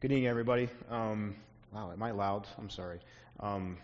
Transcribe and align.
Good 0.00 0.12
evening, 0.12 0.28
everybody. 0.28 0.68
Um, 0.90 1.34
wow, 1.72 1.90
am 1.90 2.00
I 2.00 2.12
loud? 2.12 2.46
I'm 2.56 2.70
sorry. 2.70 3.00
Um, 3.40 3.78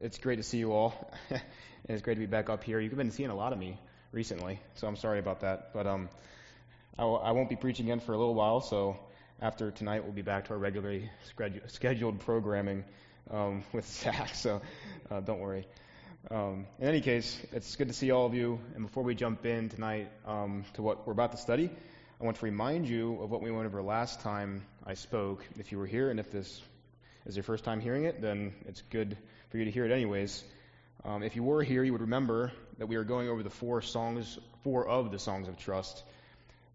it's 0.00 0.16
great 0.16 0.36
to 0.36 0.42
see 0.42 0.56
you 0.56 0.72
all, 0.72 0.94
and 1.30 1.42
it's 1.90 2.00
great 2.00 2.14
to 2.14 2.20
be 2.20 2.24
back 2.24 2.48
up 2.48 2.64
here. 2.64 2.80
You've 2.80 2.96
been 2.96 3.10
seeing 3.10 3.28
a 3.28 3.34
lot 3.34 3.52
of 3.52 3.58
me 3.58 3.78
recently, 4.10 4.60
so 4.76 4.86
I'm 4.86 4.96
sorry 4.96 5.18
about 5.18 5.40
that. 5.40 5.74
But 5.74 5.86
um, 5.86 6.08
I 6.98 7.02
w- 7.02 7.20
I 7.20 7.32
won't 7.32 7.50
be 7.50 7.56
preaching 7.56 7.84
again 7.84 8.00
for 8.00 8.14
a 8.14 8.16
little 8.16 8.34
while, 8.34 8.62
so 8.62 8.98
after 9.42 9.70
tonight, 9.70 10.04
we'll 10.04 10.14
be 10.14 10.22
back 10.22 10.46
to 10.46 10.54
our 10.54 10.58
regularly 10.58 11.10
scheduled 11.66 12.20
programming 12.20 12.82
um, 13.30 13.62
with 13.74 13.86
Zach, 13.86 14.34
so 14.36 14.62
uh, 15.10 15.20
don't 15.20 15.40
worry. 15.40 15.66
Um, 16.30 16.66
in 16.78 16.88
any 16.88 17.02
case, 17.02 17.38
it's 17.52 17.76
good 17.76 17.88
to 17.88 17.94
see 17.94 18.10
all 18.10 18.24
of 18.24 18.32
you. 18.32 18.58
And 18.74 18.86
before 18.86 19.02
we 19.02 19.14
jump 19.14 19.44
in 19.44 19.68
tonight 19.68 20.08
um, 20.26 20.64
to 20.74 20.82
what 20.82 21.06
we're 21.06 21.12
about 21.12 21.32
to 21.32 21.38
study, 21.38 21.68
I 22.18 22.24
want 22.24 22.38
to 22.38 22.44
remind 22.46 22.88
you 22.88 23.20
of 23.22 23.30
what 23.30 23.42
we 23.42 23.50
went 23.50 23.66
over 23.66 23.82
last 23.82 24.22
time 24.22 24.64
I 24.88 24.94
spoke. 24.94 25.44
If 25.58 25.70
you 25.70 25.76
were 25.76 25.86
here, 25.86 26.10
and 26.10 26.18
if 26.18 26.32
this 26.32 26.62
is 27.26 27.36
your 27.36 27.42
first 27.42 27.62
time 27.62 27.78
hearing 27.78 28.04
it, 28.04 28.22
then 28.22 28.54
it's 28.66 28.80
good 28.80 29.18
for 29.50 29.58
you 29.58 29.66
to 29.66 29.70
hear 29.70 29.84
it 29.84 29.92
anyways. 29.92 30.42
Um, 31.04 31.22
if 31.22 31.36
you 31.36 31.42
were 31.42 31.62
here, 31.62 31.84
you 31.84 31.92
would 31.92 32.00
remember 32.00 32.52
that 32.78 32.86
we 32.86 32.96
are 32.96 33.04
going 33.04 33.28
over 33.28 33.42
the 33.42 33.50
four 33.50 33.82
songs, 33.82 34.38
four 34.64 34.88
of 34.88 35.10
the 35.10 35.18
songs 35.18 35.46
of 35.46 35.58
trust, 35.58 36.02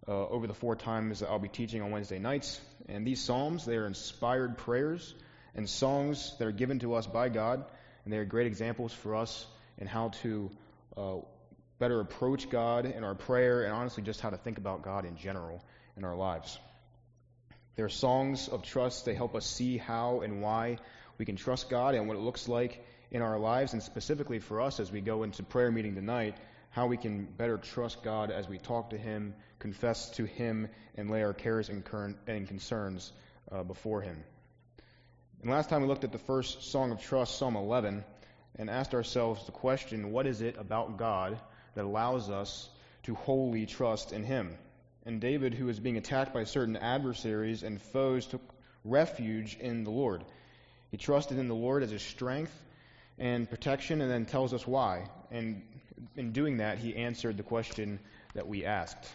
uh, 0.08 0.28
over 0.28 0.46
the 0.46 0.54
four 0.54 0.76
times 0.76 1.22
that 1.22 1.30
I'll 1.32 1.40
be 1.40 1.48
teaching 1.48 1.82
on 1.82 1.90
Wednesday 1.90 2.20
nights. 2.20 2.62
And 2.88 3.08
these 3.08 3.20
psalms, 3.20 3.66
they 3.66 3.78
are 3.78 3.88
inspired 3.88 4.60
prayers 4.60 5.16
and 5.56 5.68
songs 5.68 6.36
that 6.38 6.48
are 6.48 6.52
given 6.52 6.78
to 6.80 6.94
us 6.94 7.08
by 7.08 7.30
God, 7.30 7.66
and 8.04 8.14
they 8.14 8.18
are 8.18 8.26
great 8.26 8.46
examples 8.46 8.94
for 8.94 9.16
us 9.16 9.44
in 9.80 9.88
how 9.88 10.10
to 10.22 10.52
uh, 10.96 11.16
better 11.80 12.00
approach 12.00 12.48
God 12.52 12.86
in 12.86 13.04
our 13.04 13.16
prayer, 13.16 13.64
and 13.64 13.74
honestly, 13.74 14.04
just 14.04 14.22
how 14.22 14.30
to 14.30 14.38
think 14.38 14.60
about 14.60 14.84
God 14.84 15.06
in 15.06 15.18
general 15.18 15.66
in 15.98 16.04
our 16.04 16.16
lives. 16.16 16.60
They're 17.76 17.90
songs 17.90 18.48
of 18.48 18.64
trust. 18.64 19.06
They 19.06 19.16
help 19.16 19.36
us 19.36 19.46
see 19.46 19.78
how 19.78 20.22
and 20.22 20.42
why 20.42 20.78
we 21.18 21.26
can 21.26 21.36
trust 21.36 21.70
God 21.70 21.96
and 21.96 22.08
what 22.08 22.18
it 22.18 22.22
looks 22.22 22.48
like 22.48 22.86
in 23.12 23.22
our 23.22 23.38
lives, 23.38 23.74
and 23.74 23.84
specifically 23.84 24.40
for 24.40 24.62
us 24.62 24.80
as 24.80 24.92
we 24.92 25.02
go 25.02 25.24
into 25.24 25.44
prayer 25.44 25.72
meeting 25.72 25.96
tonight, 25.96 26.36
how 26.72 26.88
we 26.88 26.98
can 26.98 27.26
better 27.26 27.58
trust 27.58 28.04
God 28.04 28.32
as 28.32 28.50
we 28.50 28.58
talk 28.58 28.90
to 28.90 28.98
Him, 28.98 29.36
confess 29.60 30.10
to 30.12 30.26
Him, 30.26 30.68
and 30.96 31.10
lay 31.10 31.24
our 31.24 31.34
cares 31.34 31.70
and, 31.70 31.86
concerns 32.48 33.12
uh, 33.52 33.64
before 33.64 34.02
Him. 34.02 34.24
And 35.42 35.52
last 35.52 35.70
time 35.70 35.82
we 35.82 35.88
looked 35.88 36.04
at 36.04 36.12
the 36.12 36.18
first 36.18 36.72
song 36.72 36.92
of 36.92 37.02
trust, 37.02 37.38
Psalm 37.38 37.56
11, 37.56 38.04
and 38.58 38.70
asked 38.70 38.96
ourselves 38.96 39.46
the 39.46 39.52
question 39.52 40.12
what 40.12 40.26
is 40.26 40.42
it 40.42 40.58
about 40.58 40.98
God 40.98 41.40
that 41.76 41.86
allows 41.86 42.30
us 42.30 42.70
to 43.04 43.14
wholly 43.14 43.66
trust 43.66 44.14
in 44.14 44.24
Him. 44.24 44.58
And 45.06 45.20
David, 45.20 45.54
who 45.54 45.66
was 45.66 45.80
being 45.80 45.98
attacked 45.98 46.34
by 46.34 46.46
certain 46.46 46.78
adversaries 46.78 47.64
and 47.64 47.82
foes, 47.82 48.26
took 48.26 48.42
refuge 48.86 49.58
in 49.60 49.84
the 49.84 49.92
Lord. 49.92 50.24
He 50.92 50.98
trusted 50.98 51.38
in 51.40 51.48
the 51.48 51.56
Lord 51.56 51.84
as 51.84 51.92
his 51.92 52.02
strength 52.02 52.54
and 53.20 53.50
protection, 53.50 54.02
and 54.02 54.10
then 54.10 54.26
tells 54.26 54.54
us 54.54 54.66
why. 54.66 55.08
And 55.30 55.62
in 56.16 56.32
doing 56.32 56.58
that, 56.58 56.80
he 56.80 56.96
answered 56.96 57.38
the 57.38 57.44
question 57.44 58.00
that 58.34 58.48
we 58.48 58.66
asked. 58.66 59.08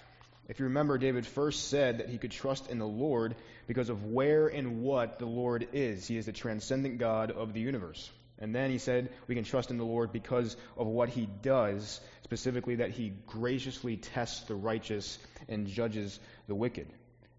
If 0.49 0.61
you 0.61 0.67
remember, 0.67 0.99
David 0.99 1.27
first 1.27 1.69
said 1.69 1.99
that 1.99 2.09
he 2.09 2.17
could 2.17 2.31
trust 2.31 2.71
in 2.71 2.79
the 2.79 2.87
Lord 2.87 3.35
because 3.67 3.91
of 3.91 4.05
where 4.05 4.49
and 4.49 4.83
what 4.83 5.19
the 5.19 5.27
Lord 5.27 5.69
is. 5.73 6.07
He 6.07 6.17
is 6.17 6.27
the 6.27 6.33
transcendent 6.33 6.99
God 6.99 7.31
of 7.31 7.53
the 7.53 7.61
universe. 7.61 8.11
And 8.41 8.55
then 8.55 8.71
he 8.71 8.79
said 8.79 9.11
we 9.27 9.35
can 9.35 9.45
trust 9.45 9.71
in 9.71 9.79
the 9.79 9.85
Lord 9.85 10.13
because 10.13 10.57
of 10.77 10.87
what 10.87 11.09
he 11.09 11.29
does, 11.43 12.01
specifically 12.23 12.77
that 12.77 12.91
he 12.91 13.13
graciously 13.27 13.97
tests 13.97 14.43
the 14.43 14.55
righteous 14.55 15.19
and 15.49 15.67
judges 15.67 16.19
the 16.47 16.55
wicked. 16.55 16.87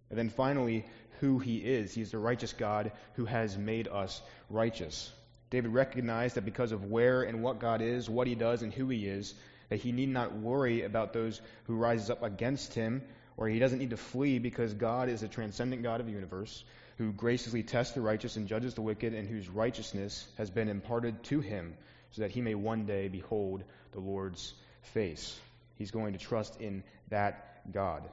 And 0.09 0.17
then 0.17 0.30
finally, 0.30 0.86
who 1.19 1.39
he 1.39 1.58
is. 1.58 1.94
He's 1.94 2.11
the 2.11 2.17
righteous 2.17 2.53
God 2.53 2.91
who 3.14 3.25
has 3.25 3.58
made 3.58 3.88
us 3.88 4.22
righteous. 4.50 5.11
David 5.50 5.72
recognized 5.72 6.36
that 6.36 6.45
because 6.45 6.72
of 6.72 6.86
where 6.86 7.23
and 7.23 7.44
what 7.44 7.59
God 7.59 7.81
is, 7.81 8.09
what 8.09 8.28
he 8.28 8.36
does, 8.36 8.61
and 8.61 8.73
who 8.73 8.88
he 8.89 9.08
is, 9.08 9.34
that 9.69 9.78
he 9.78 9.91
need 9.91 10.09
not 10.09 10.35
worry 10.35 10.84
about 10.84 11.13
those 11.13 11.41
who 11.66 11.75
rises 11.75 12.09
up 12.09 12.23
against 12.23 12.73
him, 12.73 13.02
or 13.38 13.47
he 13.47 13.59
doesn't 13.59 13.79
need 13.79 13.90
to 13.91 13.97
flee 13.97 14.40
because 14.40 14.73
God 14.73 15.09
is 15.09 15.23
a 15.23 15.28
transcendent 15.28 15.84
God 15.84 16.00
of 16.00 16.06
the 16.06 16.12
universe 16.12 16.63
who 16.99 17.13
graciously 17.13 17.63
tests 17.63 17.93
the 17.93 18.01
righteous 18.01 18.35
and 18.35 18.49
judges 18.49 18.73
the 18.73 18.81
wicked, 18.81 19.13
and 19.13 19.25
whose 19.25 19.47
righteousness 19.47 20.27
has 20.37 20.49
been 20.49 20.67
imparted 20.67 21.23
to 21.23 21.39
him, 21.39 21.73
so 22.11 22.21
that 22.21 22.31
he 22.31 22.41
may 22.41 22.53
one 22.53 22.85
day 22.85 23.07
behold 23.07 23.63
the 23.93 24.01
Lord's 24.01 24.53
face. 24.93 25.39
He's 25.77 25.91
going 25.91 26.11
to 26.11 26.19
trust 26.19 26.59
in 26.59 26.83
that 27.07 27.71
God. 27.71 28.03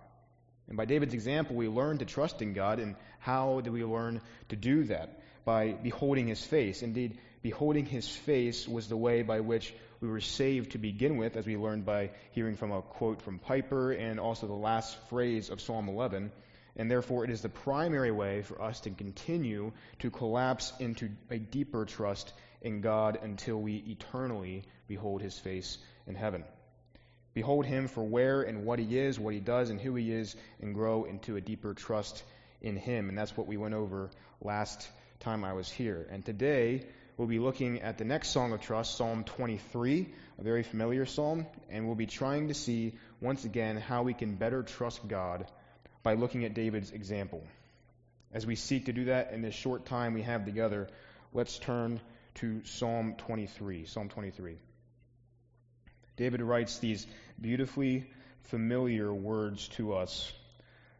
And 0.68 0.76
by 0.76 0.84
David's 0.84 1.14
example, 1.14 1.56
we 1.56 1.66
learn 1.66 1.98
to 1.98 2.04
trust 2.04 2.42
in 2.42 2.52
God. 2.52 2.78
And 2.78 2.94
how 3.18 3.60
do 3.60 3.72
we 3.72 3.82
learn 3.82 4.20
to 4.50 4.56
do 4.56 4.84
that? 4.84 5.20
By 5.44 5.72
beholding 5.72 6.28
his 6.28 6.44
face. 6.44 6.82
Indeed, 6.82 7.18
beholding 7.42 7.86
his 7.86 8.08
face 8.08 8.68
was 8.68 8.88
the 8.88 8.96
way 8.96 9.22
by 9.22 9.40
which 9.40 9.74
we 10.00 10.06
were 10.06 10.20
saved 10.20 10.72
to 10.72 10.78
begin 10.78 11.16
with, 11.16 11.36
as 11.36 11.44
we 11.44 11.56
learned 11.56 11.86
by 11.86 12.10
hearing 12.32 12.54
from 12.54 12.70
a 12.70 12.82
quote 12.82 13.20
from 13.22 13.40
Piper 13.40 13.90
and 13.90 14.20
also 14.20 14.46
the 14.46 14.52
last 14.52 14.96
phrase 15.08 15.50
of 15.50 15.60
Psalm 15.60 15.88
11 15.88 16.30
and 16.76 16.90
therefore 16.90 17.24
it 17.24 17.30
is 17.30 17.42
the 17.42 17.48
primary 17.48 18.10
way 18.10 18.42
for 18.42 18.60
us 18.60 18.80
to 18.80 18.90
continue 18.90 19.72
to 20.00 20.10
collapse 20.10 20.72
into 20.78 21.10
a 21.30 21.38
deeper 21.38 21.84
trust 21.84 22.32
in 22.60 22.80
God 22.80 23.18
until 23.22 23.60
we 23.60 23.76
eternally 23.76 24.64
behold 24.88 25.22
his 25.22 25.38
face 25.38 25.78
in 26.06 26.14
heaven. 26.14 26.44
Behold 27.34 27.66
him 27.66 27.88
for 27.88 28.02
where 28.02 28.42
and 28.42 28.64
what 28.64 28.78
he 28.78 28.98
is, 28.98 29.20
what 29.20 29.34
he 29.34 29.40
does, 29.40 29.68
and 29.68 29.80
who 29.80 29.94
he 29.94 30.10
is, 30.10 30.34
and 30.60 30.74
grow 30.74 31.04
into 31.04 31.36
a 31.36 31.40
deeper 31.40 31.74
trust 31.74 32.22
in 32.62 32.76
him. 32.76 33.08
And 33.08 33.18
that's 33.18 33.36
what 33.36 33.46
we 33.46 33.58
went 33.58 33.74
over 33.74 34.10
last 34.40 34.88
time 35.20 35.44
I 35.44 35.52
was 35.52 35.70
here. 35.70 36.06
And 36.10 36.24
today 36.24 36.86
we'll 37.16 37.28
be 37.28 37.38
looking 37.38 37.82
at 37.82 37.98
the 37.98 38.04
next 38.04 38.30
song 38.30 38.52
of 38.52 38.60
trust, 38.62 38.96
Psalm 38.96 39.24
23, 39.24 40.08
a 40.38 40.42
very 40.42 40.62
familiar 40.62 41.04
psalm, 41.04 41.46
and 41.70 41.86
we'll 41.86 41.94
be 41.94 42.06
trying 42.06 42.48
to 42.48 42.54
see 42.54 42.94
once 43.20 43.44
again 43.44 43.76
how 43.76 44.02
we 44.02 44.14
can 44.14 44.36
better 44.36 44.62
trust 44.62 45.06
God 45.06 45.46
by 46.06 46.14
looking 46.14 46.44
at 46.44 46.54
David's 46.54 46.92
example. 46.92 47.42
As 48.32 48.46
we 48.46 48.54
seek 48.54 48.84
to 48.84 48.92
do 48.92 49.06
that 49.06 49.32
in 49.32 49.42
this 49.42 49.56
short 49.56 49.86
time 49.86 50.14
we 50.14 50.22
have 50.22 50.44
together, 50.44 50.86
let's 51.32 51.58
turn 51.58 52.00
to 52.36 52.64
Psalm 52.64 53.16
23. 53.18 53.86
Psalm 53.86 54.08
23. 54.08 54.54
David 56.16 56.42
writes 56.42 56.78
these 56.78 57.04
beautifully 57.40 58.08
familiar 58.44 59.12
words 59.12 59.66
to 59.70 59.94
us 59.94 60.32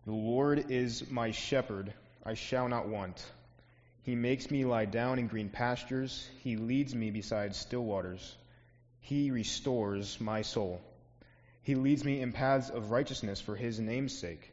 The 0.06 0.12
Lord 0.12 0.72
is 0.72 1.08
my 1.08 1.30
shepherd, 1.30 1.94
I 2.24 2.34
shall 2.34 2.68
not 2.68 2.88
want. 2.88 3.24
He 4.02 4.16
makes 4.16 4.50
me 4.50 4.64
lie 4.64 4.86
down 4.86 5.20
in 5.20 5.28
green 5.28 5.50
pastures, 5.50 6.28
He 6.42 6.56
leads 6.56 6.96
me 6.96 7.12
beside 7.12 7.54
still 7.54 7.84
waters. 7.84 8.34
He 8.98 9.30
restores 9.30 10.20
my 10.20 10.42
soul. 10.42 10.80
He 11.62 11.76
leads 11.76 12.04
me 12.04 12.20
in 12.20 12.32
paths 12.32 12.70
of 12.70 12.90
righteousness 12.90 13.40
for 13.40 13.54
His 13.54 13.78
name's 13.78 14.18
sake. 14.18 14.52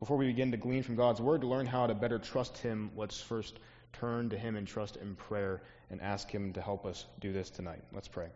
Before 0.00 0.16
we 0.16 0.28
begin 0.28 0.50
to 0.52 0.56
glean 0.56 0.82
from 0.82 0.96
God's 0.96 1.20
Word 1.20 1.42
to 1.42 1.46
learn 1.46 1.66
how 1.66 1.86
to 1.86 1.94
better 1.94 2.18
trust 2.18 2.56
Him, 2.56 2.90
let's 2.96 3.20
first 3.20 3.58
turn 3.92 4.30
to 4.30 4.38
Him 4.38 4.56
in 4.56 4.64
trust 4.64 4.96
in 4.96 5.14
prayer 5.14 5.60
and 5.90 6.00
ask 6.00 6.30
Him 6.30 6.54
to 6.54 6.62
help 6.62 6.86
us 6.86 7.04
do 7.20 7.34
this 7.34 7.50
tonight. 7.50 7.82
Let's 7.92 8.08
pray. 8.08 8.28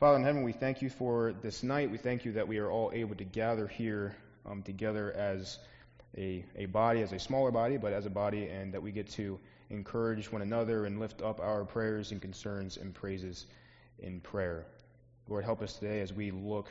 Father 0.00 0.16
in 0.16 0.24
heaven, 0.24 0.42
we 0.42 0.50
thank 0.50 0.82
you 0.82 0.90
for 0.90 1.32
this 1.42 1.62
night. 1.62 1.92
We 1.92 1.96
thank 1.96 2.24
you 2.24 2.32
that 2.32 2.48
we 2.48 2.58
are 2.58 2.68
all 2.68 2.90
able 2.92 3.14
to 3.14 3.24
gather 3.24 3.68
here 3.68 4.16
um, 4.46 4.64
together 4.64 5.12
as 5.12 5.60
a, 6.18 6.44
a 6.56 6.66
body, 6.66 7.02
as 7.02 7.12
a 7.12 7.18
smaller 7.20 7.52
body, 7.52 7.76
but 7.76 7.92
as 7.92 8.04
a 8.04 8.10
body, 8.10 8.48
and 8.48 8.74
that 8.74 8.82
we 8.82 8.90
get 8.90 9.08
to 9.10 9.38
encourage 9.68 10.32
one 10.32 10.42
another 10.42 10.86
and 10.86 10.98
lift 10.98 11.22
up 11.22 11.38
our 11.38 11.64
prayers 11.64 12.10
and 12.10 12.20
concerns 12.20 12.78
and 12.78 12.92
praises 12.94 13.46
in 14.00 14.18
prayer. 14.18 14.66
Lord, 15.28 15.44
help 15.44 15.62
us 15.62 15.74
today 15.74 16.00
as 16.00 16.12
we 16.12 16.32
look 16.32 16.68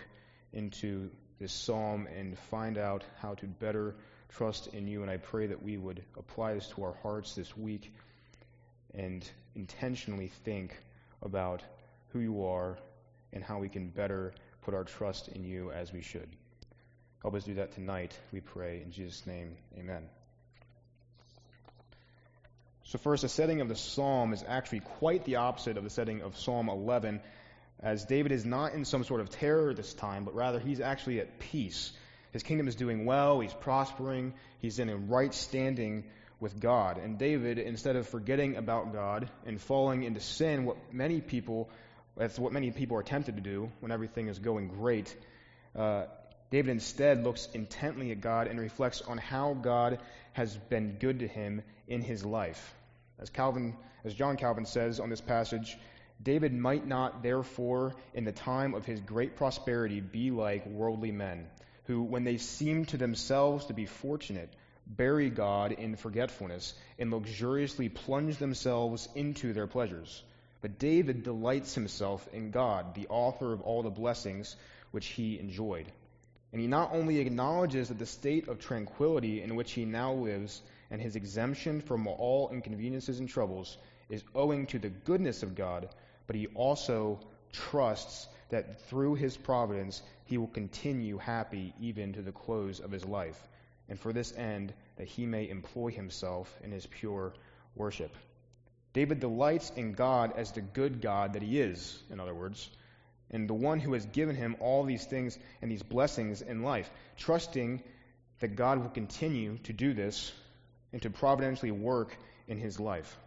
into 0.51 1.09
this 1.39 1.53
psalm 1.53 2.07
and 2.17 2.37
find 2.51 2.77
out 2.77 3.03
how 3.21 3.35
to 3.35 3.45
better 3.45 3.95
trust 4.29 4.67
in 4.67 4.87
you. 4.87 5.01
And 5.01 5.09
I 5.11 5.17
pray 5.17 5.47
that 5.47 5.63
we 5.63 5.77
would 5.77 6.03
apply 6.17 6.53
this 6.53 6.67
to 6.69 6.83
our 6.83 6.95
hearts 7.01 7.35
this 7.35 7.55
week 7.57 7.93
and 8.93 9.27
intentionally 9.55 10.31
think 10.43 10.75
about 11.21 11.63
who 12.13 12.19
you 12.19 12.45
are 12.45 12.77
and 13.33 13.43
how 13.43 13.59
we 13.59 13.69
can 13.69 13.89
better 13.89 14.33
put 14.63 14.73
our 14.73 14.83
trust 14.83 15.27
in 15.29 15.43
you 15.43 15.71
as 15.71 15.93
we 15.93 16.01
should. 16.01 16.29
Help 17.21 17.35
us 17.35 17.43
do 17.43 17.55
that 17.55 17.73
tonight, 17.73 18.17
we 18.31 18.39
pray. 18.39 18.81
In 18.81 18.91
Jesus' 18.91 19.25
name, 19.27 19.55
amen. 19.77 20.03
So, 22.85 22.97
first, 22.97 23.21
the 23.21 23.29
setting 23.29 23.61
of 23.61 23.67
the 23.67 23.75
psalm 23.75 24.33
is 24.33 24.43
actually 24.47 24.79
quite 24.79 25.25
the 25.25 25.35
opposite 25.35 25.77
of 25.77 25.83
the 25.83 25.89
setting 25.89 26.21
of 26.21 26.37
Psalm 26.37 26.69
11, 26.69 27.21
as 27.81 28.05
David 28.05 28.31
is 28.31 28.45
not 28.45 28.73
in 28.73 28.85
some 28.85 29.03
sort 29.03 29.21
of 29.21 29.29
terror 29.29 29.73
this 29.73 29.93
time, 29.93 30.25
but 30.25 30.35
rather 30.35 30.59
he's 30.59 30.81
actually 30.81 31.19
at 31.19 31.39
peace. 31.39 31.91
His 32.31 32.43
kingdom 32.43 32.67
is 32.67 32.75
doing 32.75 33.05
well, 33.05 33.39
he's 33.39 33.53
prospering, 33.53 34.33
he's 34.59 34.79
in 34.79 34.89
a 34.89 34.97
right 34.97 35.33
standing 35.33 36.03
with 36.39 36.59
God. 36.59 36.97
And 36.97 37.17
David, 37.17 37.57
instead 37.57 37.95
of 37.95 38.07
forgetting 38.07 38.55
about 38.55 38.93
God 38.93 39.29
and 39.45 39.59
falling 39.59 40.03
into 40.03 40.19
sin, 40.19 40.65
what 40.65 40.77
many 40.93 41.21
people, 41.21 41.69
that's 42.15 42.37
what 42.37 42.53
many 42.53 42.71
people 42.71 42.97
are 42.97 43.03
tempted 43.03 43.35
to 43.35 43.41
do 43.41 43.71
when 43.79 43.91
everything 43.91 44.27
is 44.27 44.39
going 44.39 44.67
great, 44.67 45.15
uh, 45.75 46.03
David 46.51 46.71
instead 46.71 47.23
looks 47.23 47.47
intently 47.53 48.11
at 48.11 48.21
God 48.21 48.47
and 48.47 48.59
reflects 48.59 49.01
on 49.01 49.17
how 49.17 49.53
God 49.53 49.99
has 50.33 50.55
been 50.55 50.97
good 50.99 51.19
to 51.19 51.27
him 51.27 51.61
in 51.87 52.01
his 52.01 52.25
life. 52.25 52.73
As 53.19 53.29
Calvin, 53.29 53.75
as 54.03 54.13
John 54.15 54.37
Calvin 54.37 54.65
says 54.65 54.99
on 54.99 55.09
this 55.09 55.21
passage, 55.21 55.77
David 56.21 56.53
might 56.53 56.85
not, 56.85 57.23
therefore, 57.23 57.95
in 58.13 58.25
the 58.25 58.33
time 58.33 58.73
of 58.73 58.85
his 58.85 58.99
great 58.99 59.37
prosperity, 59.37 60.01
be 60.01 60.31
like 60.31 60.65
worldly 60.65 61.13
men, 61.13 61.47
who, 61.85 62.03
when 62.03 62.25
they 62.25 62.37
seem 62.37 62.85
to 62.85 62.97
themselves 62.97 63.65
to 63.65 63.73
be 63.73 63.85
fortunate, 63.85 64.53
bury 64.85 65.29
God 65.29 65.71
in 65.71 65.95
forgetfulness 65.95 66.73
and 66.97 67.09
luxuriously 67.09 67.87
plunge 67.87 68.37
themselves 68.37 69.07
into 69.15 69.53
their 69.53 69.67
pleasures. 69.67 70.21
But 70.61 70.77
David 70.77 71.23
delights 71.23 71.73
himself 71.73 72.27
in 72.33 72.51
God, 72.51 72.95
the 72.95 73.07
author 73.07 73.53
of 73.53 73.61
all 73.61 73.81
the 73.81 73.89
blessings 73.89 74.57
which 74.91 75.07
he 75.07 75.39
enjoyed. 75.39 75.89
And 76.51 76.59
he 76.59 76.67
not 76.67 76.93
only 76.93 77.19
acknowledges 77.19 77.87
that 77.87 77.99
the 77.99 78.05
state 78.05 78.49
of 78.49 78.59
tranquility 78.59 79.41
in 79.41 79.55
which 79.55 79.71
he 79.71 79.85
now 79.85 80.13
lives 80.13 80.61
and 80.91 81.01
his 81.01 81.15
exemption 81.15 81.79
from 81.79 82.07
all 82.07 82.49
inconveniences 82.49 83.19
and 83.19 83.29
troubles 83.29 83.77
is 84.09 84.23
owing 84.35 84.65
to 84.65 84.79
the 84.79 84.89
goodness 84.89 85.43
of 85.43 85.55
God, 85.55 85.87
but 86.29 86.35
he 86.35 86.45
also 86.53 87.19
trusts 87.51 88.27
that 88.49 88.83
through 88.83 89.15
his 89.15 89.35
providence 89.35 90.03
he 90.25 90.37
will 90.37 90.45
continue 90.45 91.17
happy 91.17 91.73
even 91.81 92.13
to 92.13 92.21
the 92.21 92.31
close 92.31 92.79
of 92.79 92.91
his 92.91 93.03
life, 93.03 93.41
and 93.89 93.99
for 93.99 94.13
this 94.13 94.31
end 94.37 94.71
that 94.97 95.07
he 95.07 95.25
may 95.25 95.49
employ 95.49 95.89
himself 95.89 96.55
in 96.63 96.71
his 96.71 96.85
pure 96.85 97.33
worship. 97.75 98.15
David 98.93 99.19
delights 99.19 99.71
in 99.75 99.93
God 99.93 100.33
as 100.35 100.51
the 100.51 100.61
good 100.61 101.01
God 101.01 101.33
that 101.33 101.41
he 101.41 101.59
is, 101.59 101.97
in 102.11 102.19
other 102.19 102.35
words, 102.35 102.69
and 103.31 103.49
the 103.49 103.55
one 103.55 103.79
who 103.79 103.93
has 103.93 104.05
given 104.05 104.35
him 104.35 104.55
all 104.59 104.83
these 104.83 105.05
things 105.05 105.35
and 105.63 105.71
these 105.71 105.81
blessings 105.81 106.43
in 106.43 106.61
life, 106.61 106.91
trusting 107.17 107.81
that 108.39 108.55
God 108.55 108.83
will 108.83 108.89
continue 108.89 109.57
to 109.63 109.73
do 109.73 109.95
this 109.95 110.31
and 110.93 111.01
to 111.01 111.09
providentially 111.09 111.71
work 111.71 112.15
in 112.47 112.59
his 112.59 112.79
life. 112.79 113.17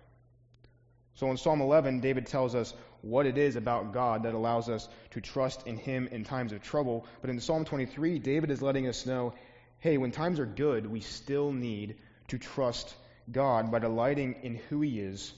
So 1.15 1.31
in 1.31 1.37
Psalm 1.37 1.61
11, 1.61 2.01
David 2.01 2.27
tells 2.27 2.55
us 2.55 2.73
what 3.03 3.27
it 3.27 3.37
is 3.37 3.57
about 3.57 3.93
God 3.93 4.23
that 4.23 4.35
allows 4.35 4.69
us 4.69 4.89
to 5.11 5.21
trust 5.21 5.67
in 5.67 5.77
Him 5.77 6.09
in 6.11 6.25
times 6.25 6.53
of 6.53 6.63
trouble. 6.63 7.07
But 7.21 7.31
in 7.31 7.41
Psalm 7.41 7.65
23, 7.65 8.19
David 8.19 8.51
is 8.51 8.63
letting 8.63 8.89
us 8.89 9.05
know 9.07 9.35
hey, 9.81 9.99
when 9.99 10.13
times 10.13 10.39
are 10.39 10.47
good, 10.47 10.87
we 10.87 11.01
still 11.01 11.51
need 11.51 11.97
to 12.29 12.39
trust 12.39 12.95
God 13.31 13.73
by 13.73 13.81
delighting 13.81 14.37
in 14.45 14.55
who 14.69 14.81
He 14.81 15.01
is 15.01 15.35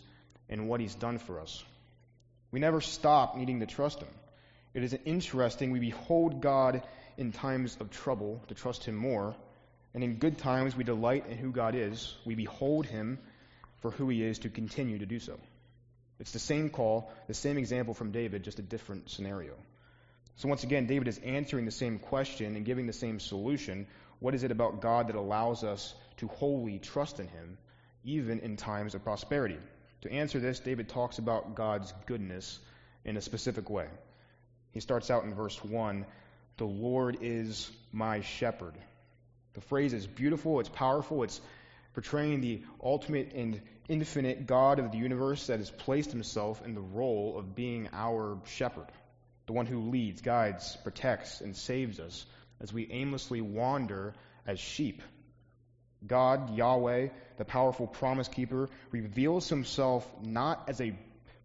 and 0.50 0.68
what 0.68 0.80
He's 0.80 0.94
done 0.94 1.18
for 1.18 1.40
us. 1.40 1.64
We 2.50 2.60
never 2.60 2.82
stop 2.82 3.36
needing 3.38 3.60
to 3.60 3.66
trust 3.66 4.00
Him. 4.00 4.08
It 4.74 4.84
is 4.84 4.94
interesting, 5.06 5.70
we 5.70 5.78
behold 5.78 6.42
God 6.42 6.82
in 7.16 7.32
times 7.32 7.78
of 7.80 7.90
trouble 7.90 8.42
to 8.48 8.54
trust 8.54 8.84
Him 8.84 8.96
more, 8.96 9.34
and 9.94 10.04
in 10.04 10.16
good 10.16 10.36
times 10.36 10.76
we 10.76 10.84
delight 10.84 11.26
in 11.30 11.38
who 11.38 11.50
God 11.50 11.74
is. 11.74 12.14
We 12.26 12.34
behold 12.34 12.84
Him 12.84 13.18
for 13.80 13.92
who 13.92 14.10
He 14.10 14.22
is 14.22 14.40
to 14.40 14.50
continue 14.50 14.98
to 14.98 15.06
do 15.06 15.20
so. 15.20 15.38
It's 16.20 16.32
the 16.32 16.38
same 16.38 16.70
call, 16.70 17.10
the 17.26 17.34
same 17.34 17.58
example 17.58 17.94
from 17.94 18.12
David, 18.12 18.44
just 18.44 18.58
a 18.58 18.62
different 18.62 19.10
scenario. 19.10 19.54
So 20.36 20.48
once 20.48 20.64
again, 20.64 20.86
David 20.86 21.08
is 21.08 21.18
answering 21.18 21.64
the 21.64 21.70
same 21.70 21.98
question 21.98 22.56
and 22.56 22.64
giving 22.64 22.86
the 22.86 22.92
same 22.92 23.20
solution. 23.20 23.86
What 24.20 24.34
is 24.34 24.42
it 24.42 24.50
about 24.50 24.80
God 24.80 25.08
that 25.08 25.16
allows 25.16 25.64
us 25.64 25.94
to 26.18 26.28
wholly 26.28 26.78
trust 26.78 27.20
in 27.20 27.28
Him, 27.28 27.58
even 28.04 28.40
in 28.40 28.56
times 28.56 28.94
of 28.94 29.04
prosperity? 29.04 29.58
To 30.02 30.12
answer 30.12 30.38
this, 30.38 30.60
David 30.60 30.88
talks 30.88 31.18
about 31.18 31.54
God's 31.54 31.92
goodness 32.06 32.58
in 33.04 33.16
a 33.16 33.20
specific 33.20 33.70
way. 33.70 33.88
He 34.72 34.80
starts 34.80 35.10
out 35.10 35.24
in 35.24 35.34
verse 35.34 35.62
1 35.62 36.04
The 36.56 36.64
Lord 36.64 37.18
is 37.22 37.70
my 37.92 38.20
shepherd. 38.20 38.74
The 39.54 39.60
phrase 39.60 39.92
is 39.92 40.06
beautiful, 40.06 40.58
it's 40.58 40.68
powerful, 40.68 41.22
it's 41.22 41.40
portraying 41.94 42.40
the 42.40 42.62
ultimate 42.82 43.32
and 43.34 43.62
infinite 43.88 44.46
God 44.46 44.78
of 44.78 44.92
the 44.92 44.98
universe 44.98 45.46
that 45.48 45.58
has 45.58 45.70
placed 45.70 46.10
himself 46.10 46.64
in 46.64 46.74
the 46.74 46.80
role 46.80 47.38
of 47.38 47.54
being 47.54 47.88
our 47.92 48.38
shepherd, 48.46 48.86
the 49.46 49.52
one 49.52 49.66
who 49.66 49.90
leads, 49.90 50.20
guides, 50.22 50.76
protects, 50.82 51.40
and 51.40 51.56
saves 51.56 52.00
us 52.00 52.24
as 52.60 52.72
we 52.72 52.90
aimlessly 52.90 53.40
wander 53.40 54.14
as 54.46 54.58
sheep. 54.58 55.02
God, 56.06 56.54
Yahweh, 56.56 57.08
the 57.36 57.44
powerful 57.44 57.86
promise 57.86 58.28
keeper, 58.28 58.68
reveals 58.90 59.48
himself 59.48 60.08
not 60.22 60.64
as 60.68 60.80
a 60.80 60.96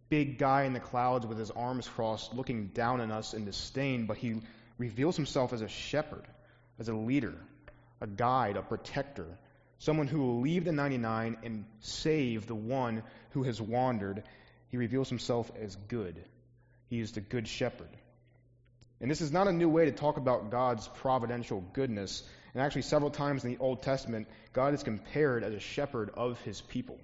big 0.10 0.38
guy 0.38 0.64
in 0.64 0.74
the 0.74 0.80
clouds 0.80 1.26
with 1.26 1.38
his 1.38 1.52
arms 1.52 1.88
crossed 1.88 2.34
looking 2.34 2.68
down 2.68 3.00
on 3.00 3.12
us 3.12 3.34
in 3.34 3.46
disdain, 3.46 4.06
but 4.06 4.18
he 4.18 4.42
reveals 4.78 5.16
himself 5.16 5.54
as 5.54 5.62
a 5.62 5.68
shepherd, 5.68 6.26
as 6.80 6.90
a 6.90 6.94
leader, 6.94 7.36
a 8.02 8.08
guide, 8.08 8.58
a 8.58 8.62
protector, 8.62 9.28
someone 9.80 10.08
who 10.08 10.22
will 10.22 10.42
leave 10.42 10.66
the 10.66 10.72
99 10.72 11.38
and 11.44 11.66
save 11.80 12.48
the 12.48 12.56
one 12.56 13.04
who 13.32 13.44
has 13.44 13.62
wandered. 13.62 14.24
He 14.70 14.78
reveals 14.78 15.10
himself 15.10 15.52
as 15.60 15.76
good. 15.76 16.24
He 16.90 17.00
is 17.00 17.14
the 17.14 17.22
good 17.22 17.48
shepherd. 17.48 17.90
And 19.02 19.10
this 19.10 19.22
is 19.22 19.32
not 19.32 19.48
a 19.48 19.54
new 19.54 19.70
way 19.70 19.86
to 19.86 19.92
talk 19.92 20.18
about 20.18 20.52
God's 20.52 20.88
providential 20.88 21.62
goodness. 21.74 22.24
And 22.54 22.62
actually, 22.62 22.82
several 22.82 23.12
times 23.12 23.44
in 23.44 23.52
the 23.52 23.58
Old 23.60 23.82
Testament, 23.82 24.28
God 24.54 24.74
is 24.74 24.84
compared 24.84 25.44
as 25.44 25.54
a 25.54 25.60
shepherd 25.60 26.12
of 26.16 26.40
his 26.42 26.60
people. 26.60 27.00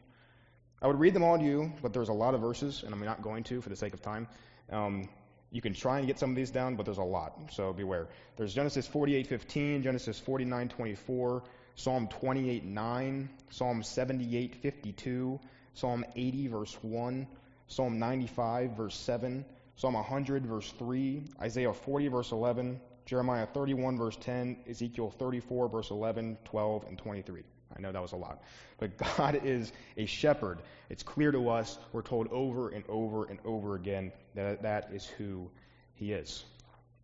I 0.81 0.87
would 0.87 0.99
read 0.99 1.13
them 1.13 1.23
all 1.23 1.37
to 1.37 1.43
you, 1.43 1.71
but 1.81 1.93
there's 1.93 2.09
a 2.09 2.13
lot 2.13 2.35
of 2.35 2.41
verses, 2.41 2.83
and 2.83 2.93
I'm 2.93 3.03
not 3.03 3.21
going 3.21 3.43
to 3.45 3.61
for 3.61 3.69
the 3.69 3.75
sake 3.75 3.93
of 3.93 4.01
time. 4.01 4.27
Um, 4.69 5.07
you 5.51 5.61
can 5.61 5.73
try 5.73 5.99
and 5.99 6.07
get 6.07 6.19
some 6.19 6.31
of 6.31 6.35
these 6.35 6.51
down, 6.51 6.75
but 6.75 6.85
there's 6.85 6.97
a 6.97 7.03
lot, 7.03 7.51
so 7.53 7.71
beware. 7.71 8.09
There's 8.35 8.53
Genesis 8.53 8.87
48:15, 8.87 9.83
Genesis 9.83 10.19
49:24, 10.19 11.43
Psalm 11.75 12.07
28 12.07 12.63
9, 12.63 13.29
Psalm 13.49 13.83
78 13.83 14.55
52, 14.55 15.39
Psalm 15.73 16.05
80 16.15 16.47
verse 16.47 16.77
1, 16.81 17.27
Psalm 17.67 17.99
95 17.99 18.71
verse 18.71 18.95
7, 18.95 19.45
Psalm 19.75 19.93
100 19.93 20.45
verse 20.45 20.71
3, 20.79 21.23
Isaiah 21.41 21.73
40 21.73 22.07
verse 22.07 22.31
11, 22.31 22.79
Jeremiah 23.05 23.45
31 23.45 23.97
verse 23.97 24.17
10, 24.21 24.57
Ezekiel 24.69 25.11
34 25.11 25.69
verse 25.69 25.91
11, 25.91 26.37
12, 26.45 26.85
and 26.87 26.97
23. 26.97 27.43
I 27.75 27.81
know 27.81 27.91
that 27.91 28.01
was 28.01 28.13
a 28.13 28.17
lot. 28.17 28.41
But 28.77 28.97
God 29.17 29.41
is 29.43 29.71
a 29.97 30.05
shepherd. 30.05 30.59
It's 30.89 31.03
clear 31.03 31.31
to 31.31 31.49
us. 31.49 31.77
We're 31.91 32.03
told 32.03 32.27
over 32.29 32.69
and 32.69 32.83
over 32.87 33.25
and 33.25 33.39
over 33.43 33.75
again 33.75 34.11
that 34.35 34.63
that 34.63 34.91
is 34.93 35.05
who 35.05 35.49
he 35.95 36.13
is. 36.13 36.43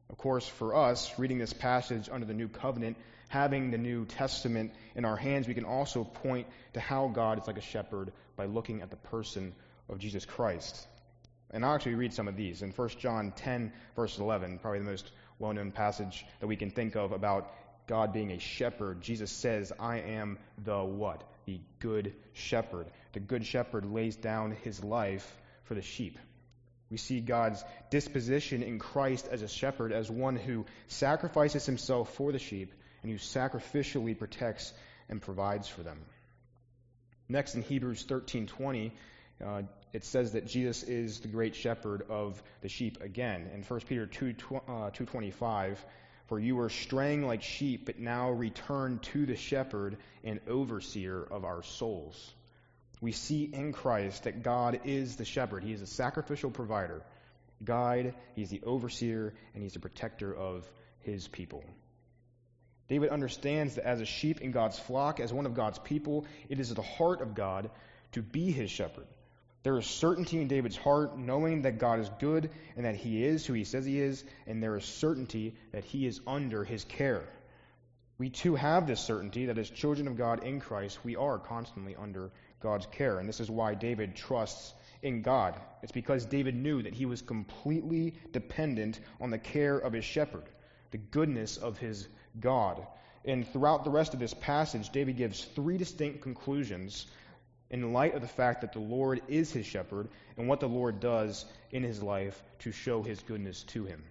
Of 0.09 0.17
course, 0.17 0.47
for 0.47 0.75
us, 0.75 1.17
reading 1.17 1.37
this 1.37 1.53
passage 1.53 2.09
under 2.11 2.25
the 2.25 2.33
new 2.33 2.49
covenant, 2.49 2.97
having 3.31 3.71
the 3.71 3.77
New 3.77 4.03
Testament 4.05 4.73
in 4.93 5.05
our 5.05 5.15
hands, 5.15 5.47
we 5.47 5.53
can 5.53 5.63
also 5.63 6.03
point 6.03 6.47
to 6.73 6.81
how 6.81 7.07
God 7.07 7.39
is 7.39 7.47
like 7.47 7.57
a 7.57 7.61
shepherd 7.61 8.11
by 8.35 8.45
looking 8.45 8.81
at 8.81 8.89
the 8.89 8.97
person 8.97 9.53
of 9.87 9.99
Jesus 9.99 10.25
Christ. 10.25 10.85
And 11.49 11.63
I'll 11.63 11.75
actually 11.75 11.95
read 11.95 12.13
some 12.13 12.27
of 12.27 12.35
these. 12.35 12.61
In 12.61 12.71
1 12.71 12.89
John 12.99 13.31
10, 13.33 13.71
verse 13.95 14.19
11, 14.19 14.59
probably 14.59 14.79
the 14.79 14.85
most 14.85 15.09
well 15.39 15.53
known 15.53 15.71
passage 15.71 16.25
that 16.41 16.47
we 16.47 16.57
can 16.57 16.71
think 16.71 16.97
of 16.97 17.13
about 17.13 17.53
God 17.87 18.11
being 18.11 18.31
a 18.31 18.39
shepherd, 18.39 18.99
Jesus 18.99 19.31
says, 19.31 19.71
I 19.79 19.99
am 19.99 20.37
the 20.61 20.83
what? 20.83 21.23
The 21.45 21.61
good 21.79 22.13
shepherd. 22.33 22.87
The 23.13 23.21
good 23.21 23.45
shepherd 23.45 23.85
lays 23.85 24.17
down 24.17 24.51
his 24.51 24.83
life 24.83 25.25
for 25.63 25.75
the 25.75 25.81
sheep. 25.81 26.19
We 26.89 26.97
see 26.97 27.21
God's 27.21 27.63
disposition 27.91 28.61
in 28.61 28.77
Christ 28.77 29.29
as 29.31 29.41
a 29.41 29.47
shepherd, 29.47 29.93
as 29.93 30.11
one 30.11 30.35
who 30.35 30.65
sacrifices 30.87 31.65
himself 31.65 32.13
for 32.15 32.33
the 32.33 32.39
sheep 32.39 32.73
and 33.01 33.11
who 33.11 33.17
sacrificially 33.17 34.17
protects 34.17 34.73
and 35.09 35.21
provides 35.21 35.67
for 35.67 35.83
them. 35.83 35.99
Next, 37.27 37.55
in 37.55 37.61
Hebrews 37.61 38.03
13:20, 38.03 38.91
uh, 39.43 39.63
it 39.93 40.03
says 40.05 40.33
that 40.33 40.47
Jesus 40.47 40.83
is 40.83 41.19
the 41.19 41.27
great 41.27 41.55
shepherd 41.55 42.03
of 42.09 42.41
the 42.61 42.69
sheep 42.69 43.01
again. 43.01 43.49
In 43.53 43.63
1 43.63 43.79
Peter 43.81 44.05
2, 44.05 44.35
uh, 44.67 44.91
2.25, 44.91 45.77
for 46.27 46.39
you 46.39 46.55
were 46.55 46.69
straying 46.69 47.25
like 47.25 47.41
sheep, 47.41 47.85
but 47.85 47.99
now 47.99 48.31
return 48.31 48.99
to 48.99 49.25
the 49.25 49.35
shepherd 49.35 49.97
and 50.23 50.39
overseer 50.47 51.21
of 51.21 51.43
our 51.43 51.63
souls. 51.63 52.33
We 53.01 53.11
see 53.11 53.43
in 53.43 53.73
Christ 53.73 54.23
that 54.23 54.43
God 54.43 54.81
is 54.85 55.15
the 55.15 55.25
shepherd. 55.25 55.63
He 55.63 55.73
is 55.73 55.81
a 55.81 55.87
sacrificial 55.87 56.51
provider, 56.51 57.01
guide, 57.63 58.13
he's 58.35 58.49
the 58.49 58.61
overseer, 58.63 59.33
and 59.53 59.63
he's 59.63 59.73
the 59.73 59.79
protector 59.79 60.33
of 60.33 60.69
his 60.99 61.27
people. 61.27 61.63
David 62.91 63.11
understands 63.11 63.75
that 63.75 63.85
as 63.85 64.01
a 64.01 64.05
sheep 64.05 64.41
in 64.41 64.51
God's 64.51 64.77
flock, 64.77 65.21
as 65.21 65.31
one 65.31 65.45
of 65.45 65.53
God's 65.53 65.79
people, 65.79 66.25
it 66.49 66.59
is 66.59 66.73
the 66.73 66.81
heart 66.81 67.21
of 67.21 67.35
God 67.35 67.69
to 68.11 68.21
be 68.21 68.51
his 68.51 68.69
shepherd. 68.69 69.07
There 69.63 69.77
is 69.77 69.85
certainty 69.85 70.41
in 70.41 70.49
David's 70.49 70.75
heart, 70.75 71.17
knowing 71.17 71.61
that 71.61 71.79
God 71.79 72.01
is 72.01 72.11
good 72.19 72.49
and 72.75 72.85
that 72.85 72.97
he 72.97 73.23
is 73.23 73.45
who 73.45 73.53
he 73.53 73.63
says 73.63 73.85
he 73.85 74.01
is, 74.01 74.25
and 74.45 74.61
there 74.61 74.75
is 74.75 74.83
certainty 74.83 75.55
that 75.71 75.85
he 75.85 76.05
is 76.05 76.19
under 76.27 76.65
his 76.65 76.83
care. 76.83 77.23
We 78.17 78.29
too 78.29 78.55
have 78.55 78.87
this 78.87 78.99
certainty 78.99 79.45
that 79.45 79.57
as 79.57 79.69
children 79.69 80.09
of 80.09 80.17
God 80.17 80.43
in 80.43 80.59
Christ, 80.59 80.99
we 81.05 81.15
are 81.15 81.39
constantly 81.39 81.95
under 81.95 82.29
God's 82.59 82.87
care. 82.87 83.19
And 83.19 83.29
this 83.29 83.39
is 83.39 83.49
why 83.49 83.73
David 83.73 84.17
trusts 84.17 84.73
in 85.01 85.21
God. 85.21 85.55
It's 85.81 85.93
because 85.93 86.25
David 86.25 86.55
knew 86.55 86.83
that 86.83 86.93
he 86.93 87.05
was 87.05 87.21
completely 87.21 88.15
dependent 88.33 88.99
on 89.21 89.29
the 89.29 89.39
care 89.39 89.77
of 89.77 89.93
his 89.93 90.03
shepherd, 90.03 90.43
the 90.91 90.97
goodness 90.97 91.55
of 91.55 91.77
his 91.77 92.09
God. 92.39 92.85
And 93.23 93.47
throughout 93.47 93.83
the 93.83 93.91
rest 93.91 94.13
of 94.13 94.19
this 94.19 94.33
passage, 94.33 94.89
David 94.89 95.17
gives 95.17 95.43
three 95.43 95.77
distinct 95.77 96.21
conclusions 96.21 97.05
in 97.69 97.93
light 97.93 98.15
of 98.15 98.21
the 98.21 98.27
fact 98.27 98.61
that 98.61 98.73
the 98.73 98.79
Lord 98.79 99.21
is 99.27 99.51
his 99.51 99.65
shepherd 99.65 100.09
and 100.37 100.47
what 100.47 100.59
the 100.59 100.67
Lord 100.67 100.99
does 100.99 101.45
in 101.71 101.83
his 101.83 102.01
life 102.03 102.41
to 102.59 102.71
show 102.71 103.01
his 103.01 103.21
goodness 103.21 103.63
to 103.63 103.85
him. 103.85 104.03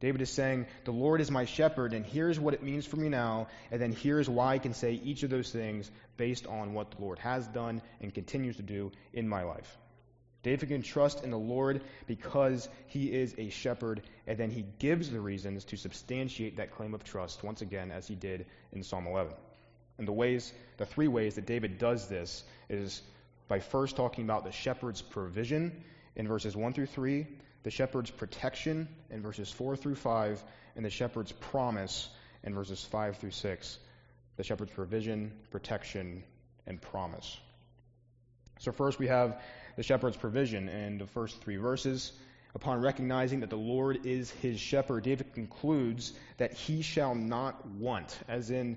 David 0.00 0.20
is 0.20 0.30
saying, 0.30 0.66
The 0.84 0.92
Lord 0.92 1.20
is 1.20 1.30
my 1.30 1.44
shepherd, 1.44 1.92
and 1.92 2.04
here's 2.04 2.38
what 2.38 2.54
it 2.54 2.62
means 2.62 2.86
for 2.86 2.96
me 2.96 3.08
now, 3.08 3.46
and 3.70 3.80
then 3.80 3.92
here's 3.92 4.28
why 4.28 4.54
I 4.54 4.58
can 4.58 4.74
say 4.74 4.94
each 4.94 5.22
of 5.22 5.30
those 5.30 5.50
things 5.50 5.90
based 6.16 6.46
on 6.46 6.74
what 6.74 6.90
the 6.90 7.00
Lord 7.00 7.20
has 7.20 7.46
done 7.46 7.82
and 8.00 8.12
continues 8.12 8.56
to 8.56 8.62
do 8.62 8.90
in 9.12 9.28
my 9.28 9.44
life. 9.44 9.78
David 10.42 10.68
can 10.68 10.82
trust 10.82 11.22
in 11.22 11.30
the 11.30 11.38
Lord 11.38 11.82
because 12.06 12.68
he 12.88 13.12
is 13.12 13.34
a 13.38 13.48
shepherd, 13.50 14.02
and 14.26 14.36
then 14.36 14.50
he 14.50 14.64
gives 14.78 15.10
the 15.10 15.20
reasons 15.20 15.64
to 15.66 15.76
substantiate 15.76 16.56
that 16.56 16.72
claim 16.72 16.94
of 16.94 17.04
trust 17.04 17.44
once 17.44 17.62
again, 17.62 17.90
as 17.92 18.08
he 18.08 18.14
did 18.14 18.46
in 18.72 18.82
Psalm 18.82 19.06
11. 19.06 19.32
And 19.98 20.08
the 20.08 20.12
ways, 20.12 20.52
the 20.78 20.86
three 20.86 21.08
ways 21.08 21.36
that 21.36 21.46
David 21.46 21.78
does 21.78 22.08
this 22.08 22.42
is 22.68 23.02
by 23.46 23.60
first 23.60 23.96
talking 23.96 24.24
about 24.24 24.44
the 24.44 24.52
shepherd's 24.52 25.02
provision 25.02 25.84
in 26.16 26.26
verses 26.26 26.56
1 26.56 26.72
through 26.72 26.86
3, 26.86 27.26
the 27.62 27.70
shepherd's 27.70 28.10
protection 28.10 28.88
in 29.10 29.22
verses 29.22 29.50
4 29.50 29.76
through 29.76 29.94
5, 29.94 30.42
and 30.74 30.84
the 30.84 30.90
shepherd's 30.90 31.32
promise 31.32 32.08
in 32.42 32.54
verses 32.54 32.84
5 32.84 33.18
through 33.18 33.30
6. 33.30 33.78
The 34.36 34.42
shepherd's 34.42 34.72
provision, 34.72 35.32
protection, 35.50 36.24
and 36.66 36.80
promise. 36.80 37.38
So, 38.58 38.72
first 38.72 38.98
we 38.98 39.08
have 39.08 39.40
the 39.76 39.82
shepherd's 39.82 40.16
provision 40.16 40.68
in 40.68 40.98
the 40.98 41.06
first 41.06 41.40
three 41.40 41.56
verses. 41.56 42.12
Upon 42.54 42.82
recognizing 42.82 43.40
that 43.40 43.50
the 43.50 43.56
Lord 43.56 44.04
is 44.04 44.30
his 44.30 44.60
shepherd, 44.60 45.04
David 45.04 45.32
concludes 45.32 46.12
that 46.36 46.52
he 46.52 46.82
shall 46.82 47.14
not 47.14 47.66
want, 47.66 48.18
as 48.28 48.50
in, 48.50 48.76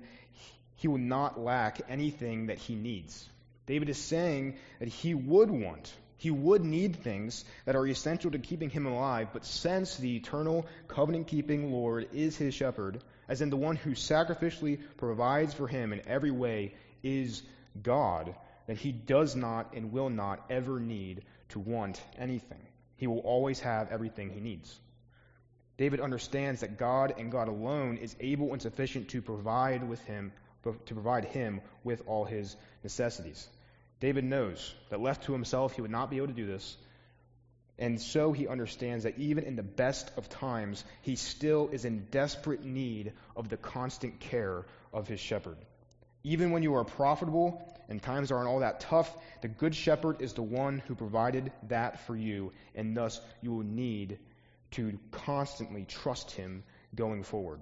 he 0.76 0.88
will 0.88 0.98
not 0.98 1.38
lack 1.38 1.82
anything 1.88 2.46
that 2.46 2.58
he 2.58 2.74
needs. 2.74 3.28
David 3.66 3.88
is 3.88 3.98
saying 3.98 4.56
that 4.78 4.88
he 4.88 5.14
would 5.14 5.50
want, 5.50 5.92
he 6.18 6.30
would 6.30 6.64
need 6.64 6.96
things 6.96 7.44
that 7.66 7.76
are 7.76 7.86
essential 7.86 8.30
to 8.30 8.38
keeping 8.38 8.70
him 8.70 8.86
alive, 8.86 9.28
but 9.32 9.44
since 9.44 9.96
the 9.96 10.16
eternal, 10.16 10.66
covenant 10.88 11.26
keeping 11.26 11.72
Lord 11.72 12.08
is 12.14 12.36
his 12.36 12.54
shepherd, 12.54 13.02
as 13.28 13.42
in 13.42 13.50
the 13.50 13.56
one 13.56 13.76
who 13.76 13.90
sacrificially 13.90 14.80
provides 14.96 15.52
for 15.52 15.68
him 15.68 15.92
in 15.92 16.00
every 16.06 16.30
way 16.30 16.74
is 17.02 17.42
God, 17.82 18.34
that 18.66 18.76
he 18.76 18.92
does 18.92 19.36
not 19.36 19.74
and 19.74 19.92
will 19.92 20.10
not 20.10 20.44
ever 20.50 20.80
need 20.80 21.22
to 21.50 21.58
want 21.58 22.00
anything. 22.18 22.60
He 22.96 23.06
will 23.06 23.20
always 23.20 23.60
have 23.60 23.90
everything 23.90 24.30
he 24.30 24.40
needs. 24.40 24.78
David 25.76 26.00
understands 26.00 26.62
that 26.62 26.78
God 26.78 27.14
and 27.18 27.30
God 27.30 27.48
alone 27.48 27.98
is 27.98 28.16
able 28.18 28.52
and 28.52 28.62
sufficient 28.62 29.10
to 29.10 29.20
provide 29.22 29.86
with 29.86 30.02
him 30.04 30.32
to 30.86 30.94
provide 30.94 31.24
him 31.26 31.60
with 31.84 32.02
all 32.06 32.24
his 32.24 32.56
necessities. 32.82 33.48
David 34.00 34.24
knows 34.24 34.74
that 34.90 35.00
left 35.00 35.24
to 35.24 35.32
himself 35.32 35.74
he 35.74 35.80
would 35.80 35.90
not 35.90 36.10
be 36.10 36.16
able 36.16 36.26
to 36.26 36.32
do 36.32 36.46
this. 36.46 36.76
And 37.78 38.00
so 38.00 38.32
he 38.32 38.48
understands 38.48 39.04
that 39.04 39.18
even 39.18 39.44
in 39.44 39.56
the 39.56 39.62
best 39.62 40.10
of 40.16 40.28
times, 40.28 40.84
he 41.02 41.16
still 41.16 41.68
is 41.70 41.84
in 41.84 42.06
desperate 42.10 42.64
need 42.64 43.12
of 43.36 43.48
the 43.48 43.56
constant 43.56 44.18
care 44.18 44.64
of 44.92 45.06
his 45.06 45.20
shepherd. 45.20 45.58
Even 46.24 46.50
when 46.50 46.62
you 46.62 46.74
are 46.74 46.84
profitable 46.84 47.62
and 47.88 48.02
times 48.02 48.32
aren't 48.32 48.48
all 48.48 48.60
that 48.60 48.80
tough, 48.80 49.16
the 49.42 49.48
good 49.48 49.74
shepherd 49.74 50.20
is 50.20 50.32
the 50.32 50.42
one 50.42 50.82
who 50.86 50.94
provided 50.94 51.52
that 51.68 52.06
for 52.06 52.16
you, 52.16 52.52
and 52.74 52.96
thus 52.96 53.20
you 53.42 53.52
will 53.52 53.64
need 53.64 54.18
to 54.72 54.98
constantly 55.10 55.84
trust 55.84 56.32
him 56.32 56.64
going 56.94 57.22
forward. 57.22 57.60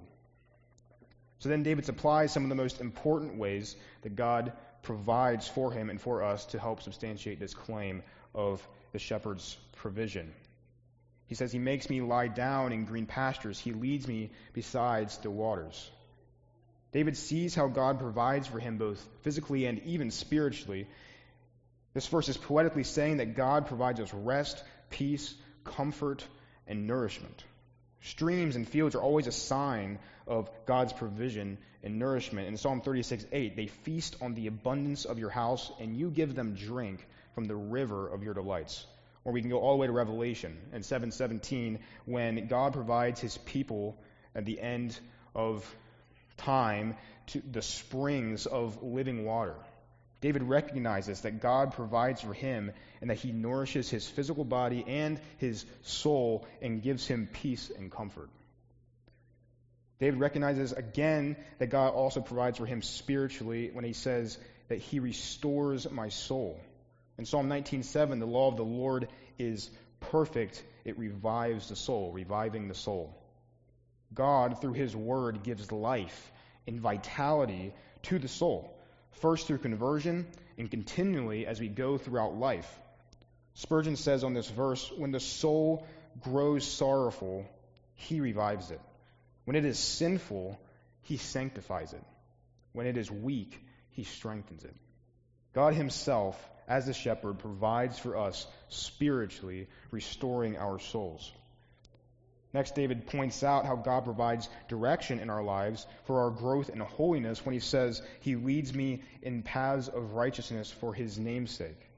So 1.39 1.49
then 1.49 1.63
David 1.63 1.85
supplies 1.85 2.33
some 2.33 2.45
of 2.45 2.49
the 2.49 2.55
most 2.55 2.81
important 2.81 3.37
ways 3.39 3.77
that 4.03 4.17
God 4.17 4.53
provides 4.83 5.47
for 5.47 5.71
him 5.73 5.91
and 5.91 6.01
for 6.01 6.23
us 6.23 6.47
to 6.47 6.59
help 6.59 6.83
substantiate 6.83 7.39
this 7.39 7.55
claim 7.55 8.03
of 8.35 8.67
the 8.93 8.99
shepherd's 8.99 9.57
provision. 9.77 10.33
He 11.27 11.35
says, 11.35 11.53
He 11.53 11.59
makes 11.59 11.91
me 11.91 12.01
lie 12.01 12.29
down 12.29 12.73
in 12.73 12.85
green 12.85 13.07
pastures, 13.07 13.59
He 13.59 13.73
leads 13.73 14.07
me 14.07 14.31
beside 14.53 15.11
the 15.23 15.31
waters. 15.31 15.91
David 16.95 17.17
sees 17.17 17.57
how 17.57 17.67
God 17.67 17.99
provides 17.99 18.47
for 18.47 18.61
him 18.61 18.79
both 18.79 19.05
physically 19.23 19.67
and 19.67 19.81
even 19.81 20.13
spiritually. 20.13 20.87
This 21.93 22.07
verse 22.07 22.29
is 22.29 22.37
poetically 22.37 22.85
saying 22.85 23.17
that 23.17 23.35
God 23.35 23.67
provides 23.67 23.99
us 23.99 24.15
rest, 24.15 24.63
peace, 24.91 25.35
comfort, 25.65 26.25
and 26.69 26.87
nourishment. 26.87 27.43
Streams 28.01 28.55
and 28.55 28.69
fields 28.69 28.95
are 28.95 29.03
always 29.03 29.27
a 29.27 29.33
sign 29.33 29.99
of 30.29 30.49
God's 30.67 30.93
provision 30.93 31.59
and 31.83 31.99
nourishment. 31.99 32.47
In 32.47 32.57
Psalm 32.57 32.81
36 32.81 33.27
8, 33.33 33.57
they 33.57 33.67
feast 33.67 34.15
on 34.21 34.35
the 34.35 34.47
abundance 34.47 35.05
of 35.05 35.19
your 35.19 35.31
house, 35.31 35.73
and 35.81 35.97
you 35.97 36.11
give 36.11 36.37
them 36.37 36.55
drink 36.55 37.05
from 37.35 37.47
the 37.47 37.57
river 37.57 38.07
of 38.07 38.23
your 38.23 38.35
delights. 38.35 38.87
Or 39.25 39.33
we 39.33 39.41
can 39.41 39.51
go 39.51 39.59
all 39.59 39.73
the 39.73 39.79
way 39.79 39.89
to 39.89 39.93
Revelation 39.93 40.57
in 40.73 40.85
717, 40.85 41.81
when 42.05 42.47
God 42.47 42.73
provides 42.73 43.19
his 43.19 43.37
people 43.37 43.97
at 44.33 44.45
the 44.45 44.61
end 44.61 44.97
of 45.35 45.69
time 46.37 46.97
to 47.29 47.41
the 47.41 47.63
springs 47.63 48.47
of 48.47 48.83
living 48.83 49.25
water. 49.25 49.57
David 50.21 50.43
recognizes 50.43 51.21
that 51.21 51.41
God 51.41 51.75
provides 51.75 52.23
for 52.23 52.33
him 52.33 52.73
and 53.01 53.11
that 53.11 53.19
he 53.19 53.31
nourishes 53.31 53.91
his 53.91 54.09
physical 54.09 54.45
body 54.45 54.83
and 54.87 55.21
his 55.37 55.67
soul 55.83 56.47
and 56.63 56.83
gives 56.83 57.07
him 57.07 57.29
peace 57.31 57.71
and 57.77 57.93
comfort. 57.93 58.31
David 59.99 60.19
recognizes 60.19 60.73
again 60.73 61.37
that 61.59 61.69
God 61.69 61.93
also 61.93 62.21
provides 62.21 62.59
for 62.59 62.67
him 62.67 62.83
spiritually 62.83 63.71
when 63.73 63.85
he 63.85 63.93
says 63.93 64.39
that 64.69 64.79
he 64.79 64.99
restores 64.99 65.91
my 65.91 66.09
soul. 66.09 66.59
In 67.19 67.27
Psalm 67.27 67.49
19:7, 67.49 68.19
the 68.19 68.27
law 68.27 68.49
of 68.49 68.57
the 68.57 68.65
Lord 68.65 69.09
is 69.39 69.71
perfect, 70.01 70.63
it 70.85 70.99
revives 70.99 71.69
the 71.69 71.77
soul, 71.77 72.13
reviving 72.13 72.69
the 72.69 72.75
soul. 72.75 73.15
God, 74.15 74.61
through 74.61 74.75
his 74.75 74.95
word, 74.95 75.43
gives 75.43 75.73
life 75.73 76.33
and 76.67 76.81
vitality 76.81 77.73
to 78.05 78.19
the 78.19 78.29
soul, 78.29 78.75
first 79.13 79.47
through 79.47 79.59
conversion 79.59 80.27
and 80.59 80.71
continually 80.71 81.47
as 81.47 81.61
we 81.61 81.69
go 81.69 81.99
throughout 81.99 82.37
life. 82.37 82.71
Spurgeon 83.55 83.97
says 83.97 84.25
on 84.25 84.35
this 84.35 84.49
verse 84.49 84.91
when 84.97 85.13
the 85.13 85.21
soul 85.21 85.87
grows 86.21 86.67
sorrowful, 86.67 87.47
he 87.95 88.21
revives 88.21 88.71
it. 88.71 88.81
When 89.45 89.57
it 89.57 89.65
is 89.65 89.79
sinful, 89.79 90.59
he 91.03 91.17
sanctifies 91.17 91.93
it. 91.93 92.03
When 92.73 92.87
it 92.87 92.97
is 92.97 93.11
weak, 93.11 93.61
he 93.91 94.05
strengthens 94.05 94.65
it. 94.65 94.75
God 95.55 95.75
himself, 95.75 96.37
as 96.67 96.87
the 96.87 96.93
shepherd, 96.93 97.39
provides 97.39 97.99
for 97.99 98.17
us 98.17 98.47
spiritually, 98.69 99.69
restoring 99.91 100.57
our 100.57 100.81
souls. 100.81 101.31
Next, 102.55 102.77
David 102.77 103.09
points 103.09 103.43
out 103.43 103.67
how 103.67 103.75
God 103.75 104.05
provides 104.05 104.49
direction 104.69 105.19
in 105.19 105.29
our 105.29 105.43
lives 105.43 105.89
for 106.05 106.21
our 106.21 106.31
growth 106.31 106.71
in 106.71 106.79
holiness 106.79 107.45
when 107.45 107.53
he 107.53 107.59
says, 107.59 108.01
He 108.21 108.37
leads 108.37 108.73
me 108.73 109.03
in 109.23 109.43
paths 109.43 109.89
of 109.89 110.13
righteousness 110.13 110.71
for 110.71 110.95
his 110.95 111.19
name'sake. 111.19 111.91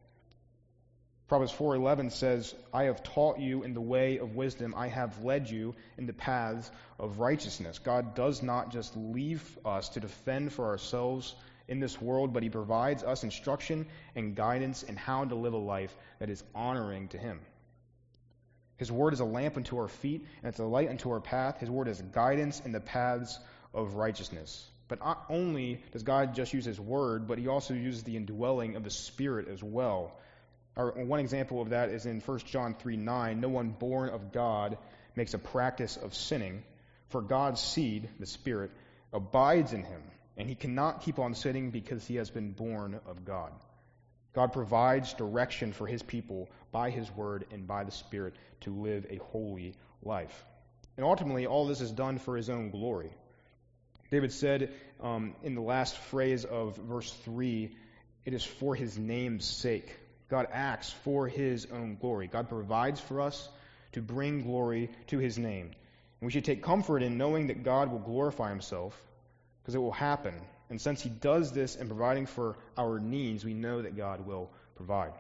Proverbs 1.29 1.53
4:11 1.53 2.11
says, 2.11 2.55
"I 2.73 2.85
have 2.85 3.03
taught 3.03 3.39
you 3.39 3.65
in 3.65 3.75
the 3.75 3.81
way 3.83 4.17
of 4.17 4.35
wisdom; 4.37 4.75
I 4.77 4.87
have 4.87 5.23
led 5.23 5.51
you 5.51 5.75
in 5.99 6.07
the 6.07 6.15
paths 6.15 6.71
of 6.99 7.19
righteousness." 7.19 7.79
God 7.79 8.15
does 8.15 8.43
not 8.43 8.71
just 8.71 8.97
leave 8.97 9.59
us 9.65 9.91
to 9.91 10.01
defend 10.01 10.53
for 10.55 10.67
ourselves 10.67 11.35
in 11.69 11.81
this 11.81 12.01
world, 12.01 12.33
but 12.33 12.45
he 12.45 12.49
provides 12.49 13.03
us 13.03 13.25
instruction 13.25 13.89
and 14.15 14.37
guidance 14.37 14.85
in 14.85 14.97
how 14.97 15.25
to 15.25 15.35
live 15.35 15.53
a 15.53 15.59
life 15.59 15.95
that 16.19 16.31
is 16.31 16.45
honoring 16.55 17.09
to 17.09 17.19
him. 17.19 17.41
His 18.77 18.93
word 18.93 19.15
is 19.15 19.21
a 19.21 19.25
lamp 19.25 19.57
unto 19.57 19.79
our 19.79 19.89
feet, 19.89 20.27
and 20.43 20.49
it's 20.49 20.59
a 20.59 20.65
light 20.65 20.89
unto 20.89 21.11
our 21.11 21.21
path. 21.21 21.59
His 21.61 21.71
word 21.71 21.89
is 21.89 22.01
guidance 22.01 22.61
in 22.61 22.73
the 22.73 22.81
paths 22.81 23.39
of 23.73 23.95
righteousness. 23.95 24.65
But 24.89 25.01
not 25.01 25.25
only 25.29 25.83
does 25.93 26.03
God 26.03 26.35
just 26.35 26.53
use 26.53 26.65
His 26.65 26.79
word, 26.79 27.27
but 27.27 27.39
He 27.39 27.49
also 27.49 27.75
uses 27.75 28.03
the 28.03 28.17
indwelling 28.17 28.77
of 28.77 28.85
the 28.85 28.91
Spirit 28.91 29.49
as 29.49 29.63
well. 29.63 30.13
Our, 30.77 30.91
one 30.93 31.21
example 31.21 31.63
of 31.63 31.71
that 31.71 31.89
is 31.89 32.05
in 32.05 32.21
1 32.21 32.39
John 32.41 32.75
3 32.75 32.97
9. 32.97 33.41
No 33.41 33.49
one 33.49 33.71
born 33.71 34.11
of 34.11 34.33
God 34.33 34.77
makes 35.17 35.33
a 35.33 35.39
practice 35.39 35.97
of 35.97 36.15
sinning, 36.15 36.63
for 37.09 37.23
God's 37.23 37.61
seed, 37.61 38.09
the 38.21 38.27
Spirit, 38.27 38.71
abides 39.13 39.73
in 39.73 39.83
him, 39.83 40.03
and 40.37 40.49
he 40.49 40.55
cannot 40.55 41.03
keep 41.03 41.19
on 41.19 41.35
sinning 41.35 41.71
because 41.71 42.07
he 42.07 42.17
has 42.17 42.29
been 42.29 42.53
born 42.53 43.01
of 43.07 43.25
God. 43.25 43.53
God 44.37 44.53
provides 44.53 45.15
direction 45.15 45.73
for 45.73 45.87
his 45.87 46.03
people 46.03 46.51
by 46.71 46.91
his 46.91 47.11
word 47.11 47.47
and 47.51 47.67
by 47.67 47.85
the 47.85 47.91
Spirit 47.91 48.35
to 48.61 48.71
live 48.71 49.07
a 49.09 49.17
holy 49.17 49.75
life. 50.03 50.45
And 50.99 51.07
ultimately, 51.07 51.47
all 51.47 51.67
this 51.67 51.81
is 51.81 51.91
done 51.91 52.19
for 52.19 52.37
his 52.37 52.51
own 52.51 52.69
glory. 52.69 53.11
David 54.11 54.33
said 54.33 54.75
um, 55.03 55.35
in 55.43 55.55
the 55.55 55.63
last 55.63 55.97
phrase 55.97 56.45
of 56.45 56.77
verse 56.77 57.11
3 57.25 57.75
it 58.27 58.35
is 58.35 58.45
for 58.45 58.75
his 58.75 58.99
name's 58.99 59.47
sake. 59.47 59.97
God 60.29 60.49
acts 60.53 60.93
for 61.03 61.27
his 61.27 61.67
own 61.73 61.97
glory. 61.99 62.27
God 62.27 62.51
provides 62.51 63.01
for 63.01 63.23
us 63.23 63.49
to 63.93 64.03
bring 64.03 64.43
glory 64.43 64.91
to 65.07 65.19
his 65.19 65.39
name. 65.39 65.71
And 66.21 66.27
we 66.27 66.31
should 66.31 66.45
take 66.45 66.63
comfort 66.63 67.03
in 67.03 67.17
knowing 67.17 67.47
that 67.47 67.65
God 67.65 67.91
will 67.91 68.01
glorify 68.01 68.51
himself 68.51 69.01
because 69.63 69.75
it 69.75 69.79
will 69.79 69.93
happen. 69.93 70.35
And 70.69 70.81
since 70.81 71.01
he 71.01 71.09
does 71.09 71.53
this 71.53 71.77
in 71.77 71.87
providing 71.87 72.27
for 72.27 72.57
our 72.77 72.99
needs, 72.99 73.45
we 73.45 73.55
know 73.55 73.83
that 73.83 73.97
God 73.97 74.27
will 74.27 74.51
provide. 74.75 75.13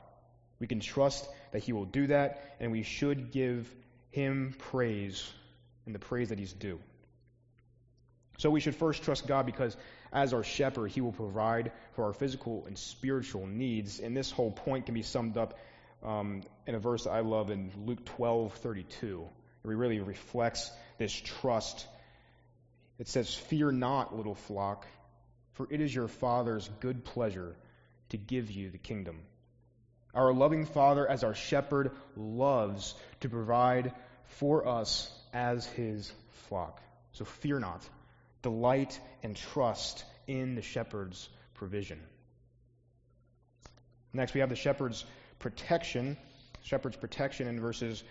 We 0.59 0.67
can 0.67 0.81
trust 0.81 1.29
that 1.53 1.63
he 1.63 1.73
will 1.73 1.85
do 1.85 2.09
that, 2.09 2.57
and 2.61 2.73
we 2.73 2.83
should 2.83 3.31
give 3.31 3.73
him 4.11 4.55
praise 4.59 5.31
and 5.85 5.95
the 5.95 5.99
praise 5.99 6.31
that 6.31 6.39
he's 6.39 6.53
due. 6.53 6.81
So 8.39 8.51
we 8.51 8.61
should 8.61 8.75
first 8.75 9.03
trust 9.03 9.27
God 9.27 9.47
because 9.47 9.77
as 10.13 10.35
our 10.35 10.43
shepherd, 10.43 10.91
he 10.91 11.01
will 11.01 11.13
provide 11.13 11.73
for 11.93 12.05
our 12.05 12.13
physical 12.13 12.65
and 12.67 12.77
spiritual 12.77 13.47
needs. 13.47 14.01
And 14.01 14.17
this 14.17 14.31
whole 14.31 14.51
point 14.51 14.87
can 14.87 14.95
be 14.95 15.03
summed 15.03 15.37
up 15.37 15.59
um, 16.03 16.43
in 16.67 16.75
a 16.75 16.79
verse 16.79 17.07
I 17.07 17.21
love 17.21 17.51
in 17.51 17.71
Luke 17.85 18.05
12:32. 18.05 19.23
It 19.23 19.29
really 19.69 20.01
reflects 20.01 20.71
this 20.99 21.13
trust. 21.13 21.87
It 22.99 23.09
says, 23.09 23.35
"Fear 23.35 23.73
not, 23.73 24.15
little 24.17 24.35
flock, 24.35 24.87
for 25.57 25.67
it 25.71 25.81
is 25.81 25.95
your 25.95 26.09
Father's 26.09 26.71
good 26.81 27.05
pleasure 27.05 27.55
to 28.09 28.17
give 28.17 28.51
you 28.51 28.71
the 28.71 28.79
kingdom." 28.79 29.21
Our 30.15 30.33
loving 30.33 30.65
Father, 30.65 31.07
as 31.07 31.25
our 31.25 31.35
shepherd, 31.35 31.91
loves 32.17 32.95
to 33.21 33.29
provide 33.29 33.93
for 34.25 34.67
us 34.67 35.13
as 35.35 35.67
his 35.67 36.11
flock. 36.49 36.81
So 37.13 37.27
fear 37.27 37.59
not 37.59 37.87
delight 38.43 38.99
and 39.23 39.37
trust 39.37 40.05
in 40.27 40.55
the 40.55 40.63
shepherd's 40.63 41.29
provision. 41.55 42.01
Next, 44.13 44.33
we 44.35 44.41
have 44.41 44.49
the 44.49 44.57
shepherd's 44.57 45.05
protection. 45.39 46.17
Shepherd's 46.63 46.97
protection 46.97 47.49
in 47.49 47.61
verses 47.61 48.03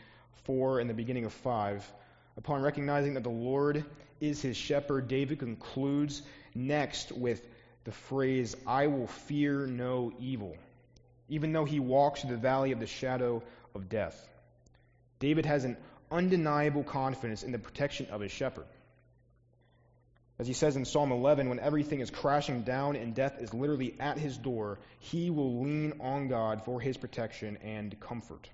4 0.43 0.79
and 0.79 0.89
the 0.89 0.93
beginning 0.93 1.25
of 1.25 1.33
5. 1.33 1.91
Upon 2.37 2.61
recognizing 2.61 3.15
that 3.15 3.23
the 3.23 3.29
Lord 3.29 3.85
is 4.19 4.41
his 4.41 4.57
shepherd, 4.57 5.07
David 5.07 5.39
concludes 5.39 6.21
next 6.55 7.12
with 7.12 7.45
the 7.83 7.91
phrase, 7.91 8.55
I 8.65 8.88
will 8.88 9.07
fear 9.07 9.67
no 9.67 10.12
evil, 10.19 10.57
even 11.29 11.53
though 11.53 11.65
he 11.65 11.79
walks 11.79 12.21
through 12.21 12.31
the 12.31 12.38
valley 12.38 12.71
of 12.71 12.79
the 12.79 12.88
shadow 12.88 13.43
of 13.75 13.89
death. 13.89 14.27
David 15.19 15.45
has 15.45 15.65
an 15.65 15.77
undeniable 16.12 16.83
confidence 16.83 17.43
in 17.43 17.51
the 17.51 17.59
protection 17.59 18.07
of 18.07 18.21
his 18.21 18.31
shepherd. 18.31 18.65
As 20.38 20.47
he 20.47 20.53
says 20.53 20.75
in 20.75 20.83
Psalm 20.83 21.12
11, 21.12 21.47
when 21.47 21.59
everything 21.59 22.01
is 22.01 22.12
crashing 22.12 22.63
down 22.63 22.97
and 22.97 23.15
death 23.15 23.39
is 23.39 23.53
literally 23.53 23.95
at 24.00 24.17
his 24.17 24.38
door, 24.38 24.79
he 25.00 25.29
will 25.29 25.62
lean 25.62 25.93
on 26.01 26.27
God 26.27 26.63
for 26.65 26.81
his 26.81 26.97
protection 26.97 27.57
and 27.63 27.97
comfort. 28.01 28.50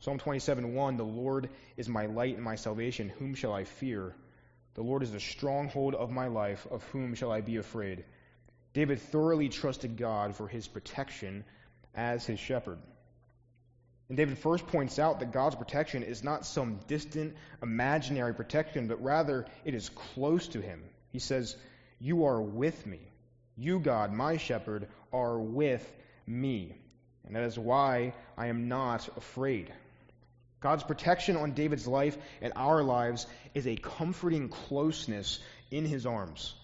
Psalm 0.00 0.18
27:1, 0.18 0.96
The 0.98 1.04
Lord 1.04 1.48
is 1.76 1.88
my 1.88 2.06
light 2.06 2.34
and 2.34 2.44
my 2.44 2.56
salvation. 2.56 3.08
Whom 3.08 3.34
shall 3.34 3.52
I 3.52 3.64
fear? 3.64 4.14
The 4.74 4.82
Lord 4.82 5.02
is 5.02 5.12
the 5.12 5.20
stronghold 5.20 5.94
of 5.94 6.10
my 6.10 6.28
life. 6.28 6.66
Of 6.70 6.82
whom 6.84 7.14
shall 7.14 7.30
I 7.30 7.40
be 7.40 7.56
afraid? 7.56 8.04
David 8.72 9.00
thoroughly 9.00 9.48
trusted 9.48 9.96
God 9.96 10.34
for 10.34 10.48
his 10.48 10.66
protection 10.66 11.44
as 11.94 12.24
his 12.24 12.38
shepherd. 12.38 12.78
And 14.08 14.16
David 14.16 14.38
first 14.38 14.66
points 14.66 14.98
out 14.98 15.20
that 15.20 15.32
God's 15.32 15.56
protection 15.56 16.02
is 16.02 16.24
not 16.24 16.46
some 16.46 16.80
distant, 16.86 17.34
imaginary 17.62 18.34
protection, 18.34 18.88
but 18.88 19.02
rather 19.02 19.46
it 19.64 19.74
is 19.74 19.88
close 19.88 20.48
to 20.48 20.60
him. 20.60 20.82
He 21.10 21.18
says, 21.18 21.56
You 21.98 22.24
are 22.26 22.40
with 22.40 22.86
me. 22.86 23.00
You, 23.56 23.78
God, 23.78 24.12
my 24.12 24.38
shepherd, 24.38 24.88
are 25.12 25.38
with 25.38 25.90
me. 26.26 26.76
And 27.24 27.36
that 27.36 27.44
is 27.44 27.58
why 27.58 28.14
I 28.36 28.46
am 28.46 28.68
not 28.68 29.08
afraid. 29.16 29.72
God's 30.62 30.84
protection 30.84 31.36
on 31.36 31.52
David's 31.52 31.86
life 31.86 32.16
and 32.40 32.52
our 32.56 32.82
lives 32.82 33.26
is 33.52 33.66
a 33.66 33.76
comforting 33.76 34.48
closeness 34.48 35.40
in 35.70 35.84
his 35.84 36.06
arms. 36.06 36.54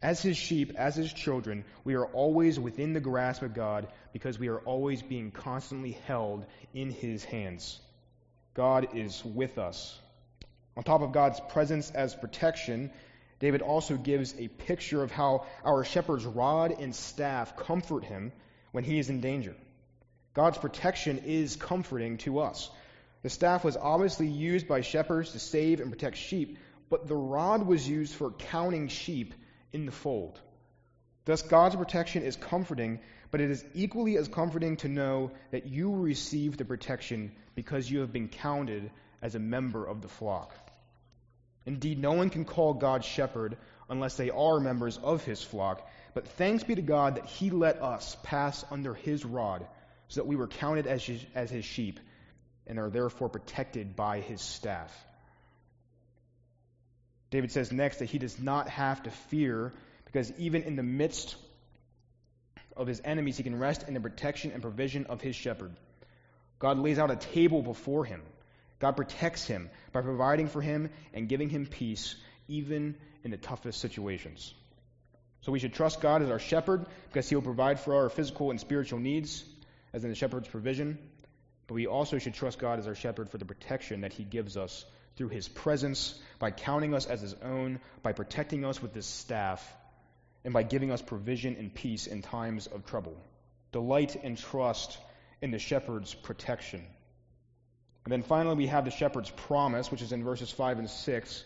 As 0.00 0.22
his 0.22 0.36
sheep, 0.36 0.74
as 0.76 0.94
his 0.94 1.12
children, 1.12 1.64
we 1.82 1.94
are 1.94 2.04
always 2.04 2.60
within 2.60 2.92
the 2.92 3.00
grasp 3.00 3.42
of 3.42 3.54
God 3.54 3.88
because 4.12 4.38
we 4.38 4.48
are 4.48 4.60
always 4.60 5.02
being 5.02 5.32
constantly 5.32 5.92
held 6.06 6.46
in 6.72 6.90
his 6.90 7.24
hands. 7.24 7.80
God 8.54 8.88
is 8.94 9.24
with 9.24 9.58
us. 9.58 9.98
On 10.76 10.84
top 10.84 11.02
of 11.02 11.12
God's 11.12 11.40
presence 11.40 11.90
as 11.90 12.14
protection, 12.14 12.92
David 13.40 13.62
also 13.62 13.96
gives 13.96 14.34
a 14.38 14.48
picture 14.48 15.02
of 15.02 15.10
how 15.10 15.46
our 15.64 15.84
shepherd's 15.84 16.26
rod 16.26 16.76
and 16.78 16.94
staff 16.94 17.56
comfort 17.56 18.04
him 18.04 18.30
when 18.72 18.84
he 18.84 18.98
is 18.98 19.10
in 19.10 19.20
danger. 19.20 19.56
God's 20.34 20.58
protection 20.58 21.22
is 21.24 21.56
comforting 21.56 22.18
to 22.18 22.40
us. 22.40 22.70
The 23.22 23.30
staff 23.30 23.64
was 23.64 23.76
obviously 23.76 24.28
used 24.28 24.68
by 24.68 24.80
shepherds 24.80 25.32
to 25.32 25.38
save 25.38 25.80
and 25.80 25.90
protect 25.90 26.16
sheep, 26.16 26.58
but 26.88 27.06
the 27.06 27.16
rod 27.16 27.66
was 27.66 27.88
used 27.88 28.14
for 28.14 28.30
counting 28.30 28.88
sheep 28.88 29.34
in 29.72 29.86
the 29.86 29.92
fold. 29.92 30.40
Thus, 31.24 31.42
God's 31.42 31.76
protection 31.76 32.22
is 32.22 32.36
comforting, 32.36 33.00
but 33.30 33.40
it 33.40 33.50
is 33.50 33.64
equally 33.74 34.16
as 34.16 34.28
comforting 34.28 34.76
to 34.78 34.88
know 34.88 35.32
that 35.50 35.66
you 35.66 35.94
receive 35.94 36.56
the 36.56 36.64
protection 36.64 37.32
because 37.54 37.90
you 37.90 38.00
have 38.00 38.12
been 38.12 38.28
counted 38.28 38.90
as 39.20 39.34
a 39.34 39.40
member 39.40 39.84
of 39.84 40.00
the 40.00 40.08
flock. 40.08 40.54
Indeed, 41.66 41.98
no 41.98 42.12
one 42.12 42.30
can 42.30 42.46
call 42.46 42.72
God 42.72 43.04
shepherd 43.04 43.58
unless 43.90 44.16
they 44.16 44.30
are 44.30 44.58
members 44.60 44.96
of 44.96 45.24
his 45.24 45.42
flock. 45.42 45.86
But 46.14 46.28
thanks 46.28 46.64
be 46.64 46.76
to 46.76 46.82
God 46.82 47.16
that 47.16 47.26
he 47.26 47.50
let 47.50 47.82
us 47.82 48.16
pass 48.22 48.64
under 48.70 48.94
his 48.94 49.24
rod 49.24 49.66
so 50.08 50.20
that 50.20 50.26
we 50.26 50.36
were 50.36 50.46
counted 50.46 50.86
as 50.86 51.04
his, 51.50 51.64
sheep 51.64 52.00
and 52.68 52.78
are 52.78 52.90
therefore 52.90 53.28
protected 53.28 53.96
by 53.96 54.20
his 54.20 54.40
staff. 54.40 54.94
David 57.30 57.52
says 57.52 57.72
next 57.72 57.98
that 57.98 58.06
he 58.06 58.18
does 58.18 58.38
not 58.38 58.68
have 58.68 59.02
to 59.02 59.10
fear 59.10 59.72
because 60.04 60.32
even 60.38 60.62
in 60.62 60.76
the 60.76 60.82
midst 60.82 61.36
of 62.76 62.86
his 62.86 63.00
enemies, 63.04 63.36
he 63.36 63.42
can 63.42 63.58
rest 63.58 63.86
in 63.86 63.94
the 63.94 64.00
protection 64.00 64.52
and 64.52 64.62
provision 64.62 65.06
of 65.06 65.20
his 65.20 65.36
shepherd. 65.36 65.72
God 66.58 66.78
lays 66.78 66.98
out 66.98 67.10
a 67.10 67.16
table 67.16 67.62
before 67.62 68.04
him 68.04 68.22
God 68.78 68.92
protects 68.96 69.46
him 69.46 69.70
by 69.92 70.02
providing 70.02 70.48
for 70.48 70.60
him 70.60 70.90
and 71.12 71.28
giving 71.28 71.48
him 71.48 71.66
peace, 71.66 72.14
even 72.46 72.94
in 73.24 73.30
the 73.30 73.36
toughest 73.36 73.80
situations. 73.80 74.54
So 75.40 75.52
we 75.52 75.58
should 75.58 75.74
trust 75.74 76.00
God 76.00 76.22
as 76.22 76.30
our 76.30 76.38
shepherd 76.38 76.86
because 77.08 77.28
he 77.28 77.34
will 77.34 77.42
provide 77.42 77.80
for 77.80 77.94
our 77.94 78.08
physical 78.08 78.50
and 78.50 78.60
spiritual 78.60 78.98
needs, 78.98 79.44
as 79.92 80.04
in 80.04 80.10
the 80.10 80.16
shepherd's 80.16 80.48
provision. 80.48 80.98
But 81.68 81.74
we 81.74 81.86
also 81.86 82.18
should 82.18 82.34
trust 82.34 82.58
God 82.58 82.78
as 82.78 82.88
our 82.88 82.94
shepherd 82.94 83.30
for 83.30 83.38
the 83.38 83.44
protection 83.44 84.00
that 84.00 84.14
he 84.14 84.24
gives 84.24 84.56
us 84.56 84.84
through 85.16 85.28
his 85.28 85.48
presence, 85.48 86.18
by 86.38 86.50
counting 86.50 86.94
us 86.94 87.06
as 87.06 87.20
his 87.20 87.34
own, 87.42 87.80
by 88.02 88.12
protecting 88.12 88.64
us 88.64 88.80
with 88.80 88.94
his 88.94 89.04
staff, 89.04 89.76
and 90.44 90.54
by 90.54 90.62
giving 90.62 90.90
us 90.90 91.02
provision 91.02 91.56
and 91.56 91.74
peace 91.74 92.06
in 92.06 92.22
times 92.22 92.68
of 92.68 92.86
trouble. 92.86 93.16
Delight 93.72 94.16
and 94.22 94.38
trust 94.38 94.96
in 95.42 95.50
the 95.50 95.58
shepherd's 95.58 96.14
protection. 96.14 96.82
And 98.04 98.12
then 98.12 98.22
finally, 98.22 98.56
we 98.56 98.68
have 98.68 98.86
the 98.86 98.90
shepherd's 98.90 99.30
promise, 99.30 99.90
which 99.90 100.00
is 100.00 100.12
in 100.12 100.24
verses 100.24 100.50
5 100.50 100.78
and 100.78 100.88
6. 100.88 101.44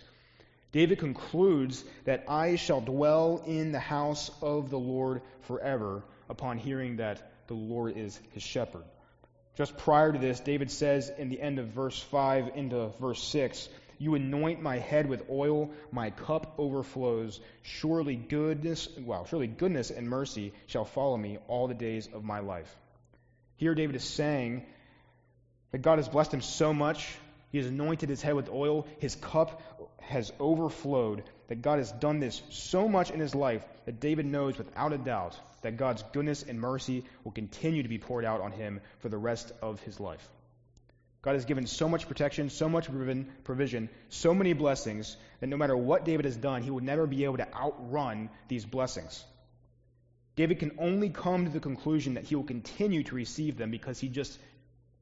David 0.70 0.98
concludes 1.00 1.82
that 2.04 2.24
I 2.28 2.56
shall 2.56 2.80
dwell 2.80 3.42
in 3.44 3.72
the 3.72 3.80
house 3.80 4.30
of 4.40 4.70
the 4.70 4.78
Lord 4.78 5.22
forever 5.42 6.04
upon 6.28 6.58
hearing 6.58 6.96
that 6.96 7.32
the 7.48 7.54
Lord 7.54 7.96
is 7.96 8.20
his 8.30 8.42
shepherd. 8.42 8.84
Just 9.56 9.76
prior 9.76 10.12
to 10.12 10.18
this, 10.18 10.40
David 10.40 10.70
says 10.70 11.10
in 11.10 11.28
the 11.28 11.40
end 11.40 11.58
of 11.58 11.68
verse 11.68 11.98
5 11.98 12.52
into 12.54 12.88
verse 13.00 13.22
6, 13.22 13.68
You 13.98 14.14
anoint 14.14 14.62
my 14.62 14.78
head 14.78 15.06
with 15.06 15.28
oil, 15.28 15.70
my 15.90 16.10
cup 16.10 16.54
overflows. 16.58 17.38
Surely 17.62 18.16
goodness, 18.16 18.88
well, 18.98 19.26
surely 19.26 19.46
goodness 19.46 19.90
and 19.90 20.08
mercy 20.08 20.54
shall 20.68 20.86
follow 20.86 21.16
me 21.16 21.38
all 21.48 21.68
the 21.68 21.74
days 21.74 22.08
of 22.12 22.24
my 22.24 22.40
life. 22.40 22.74
Here 23.56 23.74
David 23.74 23.94
is 23.96 24.04
saying 24.04 24.64
that 25.70 25.82
God 25.82 25.98
has 25.98 26.08
blessed 26.08 26.32
him 26.32 26.40
so 26.40 26.72
much. 26.72 27.14
He 27.50 27.58
has 27.58 27.66
anointed 27.66 28.08
his 28.08 28.22
head 28.22 28.34
with 28.34 28.48
oil. 28.48 28.86
His 29.00 29.14
cup 29.14 29.60
has 30.00 30.32
overflowed. 30.40 31.24
That 31.52 31.60
God 31.60 31.80
has 31.80 31.92
done 31.92 32.18
this 32.18 32.40
so 32.48 32.88
much 32.88 33.10
in 33.10 33.20
his 33.20 33.34
life 33.34 33.62
that 33.84 34.00
David 34.00 34.24
knows 34.24 34.56
without 34.56 34.94
a 34.94 34.96
doubt 34.96 35.38
that 35.60 35.76
God's 35.76 36.02
goodness 36.14 36.42
and 36.42 36.58
mercy 36.58 37.04
will 37.24 37.32
continue 37.32 37.82
to 37.82 37.90
be 37.90 37.98
poured 37.98 38.24
out 38.24 38.40
on 38.40 38.52
him 38.52 38.80
for 39.00 39.10
the 39.10 39.18
rest 39.18 39.52
of 39.60 39.78
his 39.82 40.00
life. 40.00 40.26
God 41.20 41.34
has 41.34 41.44
given 41.44 41.66
so 41.66 41.90
much 41.90 42.08
protection, 42.08 42.48
so 42.48 42.70
much 42.70 42.88
provision, 43.44 43.90
so 44.08 44.32
many 44.32 44.54
blessings 44.54 45.14
that 45.40 45.48
no 45.48 45.58
matter 45.58 45.76
what 45.76 46.06
David 46.06 46.24
has 46.24 46.38
done, 46.38 46.62
he 46.62 46.70
will 46.70 46.80
never 46.80 47.06
be 47.06 47.24
able 47.24 47.36
to 47.36 47.54
outrun 47.54 48.30
these 48.48 48.64
blessings. 48.64 49.22
David 50.36 50.58
can 50.58 50.72
only 50.78 51.10
come 51.10 51.44
to 51.44 51.52
the 51.52 51.60
conclusion 51.60 52.14
that 52.14 52.24
he 52.24 52.34
will 52.34 52.44
continue 52.44 53.02
to 53.02 53.14
receive 53.14 53.58
them 53.58 53.70
because 53.70 54.00
he 54.00 54.08
just 54.08 54.38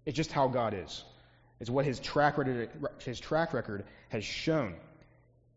it's 0.05 0.17
just 0.17 0.33
how 0.33 0.49
God 0.49 0.75
is. 0.75 1.05
It's 1.61 1.71
what 1.71 1.85
his 1.85 2.01
track 2.01 2.39
record, 2.39 2.71
his 3.05 3.21
track 3.21 3.55
record 3.55 3.85
has 4.09 4.25
shown. 4.25 4.75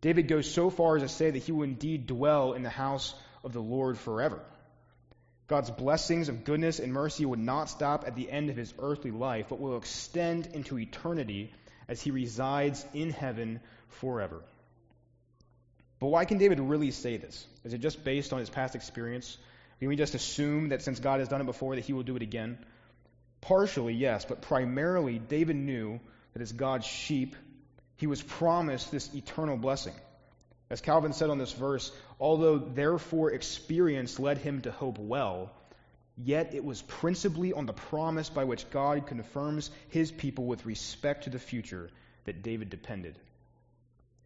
David 0.04 0.28
goes 0.28 0.52
so 0.52 0.70
far 0.70 0.98
as 0.98 1.02
to 1.02 1.08
say 1.08 1.32
that 1.32 1.44
he 1.44 1.54
will 1.54 1.64
indeed 1.64 2.08
dwell 2.08 2.52
in 2.54 2.62
the 2.62 2.70
house 2.70 3.16
of 3.42 3.54
the 3.54 3.62
Lord 3.62 3.98
forever. 3.98 4.42
God's 5.48 5.72
blessings 5.72 6.28
of 6.28 6.44
goodness 6.44 6.80
and 6.80 6.92
mercy 6.92 7.26
would 7.26 7.40
not 7.40 7.70
stop 7.70 8.04
at 8.06 8.14
the 8.14 8.30
end 8.30 8.50
of 8.50 8.58
his 8.58 8.74
earthly 8.80 9.12
life, 9.12 9.46
but 9.48 9.62
will 9.62 9.78
extend 9.78 10.48
into 10.48 10.78
eternity 10.78 11.54
as 11.88 12.02
he 12.02 12.12
resides 12.12 12.86
in 12.94 13.12
heaven 13.12 13.62
forever. 13.88 14.42
But 16.02 16.08
why 16.08 16.26
can 16.26 16.38
David 16.38 16.60
really 16.60 16.92
say 16.92 17.16
this? 17.16 17.48
Is 17.64 17.74
it 17.74 17.78
just 17.78 18.04
based 18.04 18.34
on 18.34 18.40
his 18.40 18.50
past 18.50 18.76
experience? 18.76 19.38
Can 19.80 19.88
we 19.88 19.96
just 19.96 20.16
assume 20.16 20.70
that 20.70 20.82
since 20.82 21.00
God 21.00 21.22
has 21.22 21.30
done 21.30 21.40
it 21.40 21.46
before, 21.46 21.76
that 21.76 21.86
he 21.86 21.94
will 21.94 22.04
do 22.04 22.18
it 22.18 22.22
again? 22.22 22.58
Partially, 23.40 23.94
yes, 23.94 24.26
but 24.26 24.42
primarily, 24.42 25.18
David 25.18 25.56
knew 25.56 26.02
that 26.34 26.42
as 26.42 26.52
God's 26.52 26.86
sheep, 26.86 27.38
he 28.04 28.08
was 28.08 28.22
promised 28.22 28.92
this 28.92 29.16
eternal 29.16 29.56
blessing. 29.56 29.94
As 30.70 30.82
Calvin 30.82 31.14
said 31.14 31.30
on 31.30 31.38
this 31.38 31.54
verse, 31.54 31.90
although 32.20 32.58
therefore 32.58 33.32
experience 33.32 34.20
led 34.20 34.40
him 34.40 34.60
to 34.64 34.74
hope 34.74 34.98
well, 35.00 35.54
yet 36.18 36.54
it 36.54 36.66
was 36.66 36.82
principally 36.82 37.54
on 37.54 37.66
the 37.66 37.72
promise 37.72 38.28
by 38.28 38.44
which 38.44 38.70
God 38.72 39.08
confirms 39.08 39.72
his 39.88 40.12
people 40.12 40.44
with 40.48 40.66
respect 40.66 41.24
to 41.24 41.30
the 41.30 41.40
future 41.40 41.90
that 42.26 42.44
David 42.44 42.70
depended. 42.70 43.18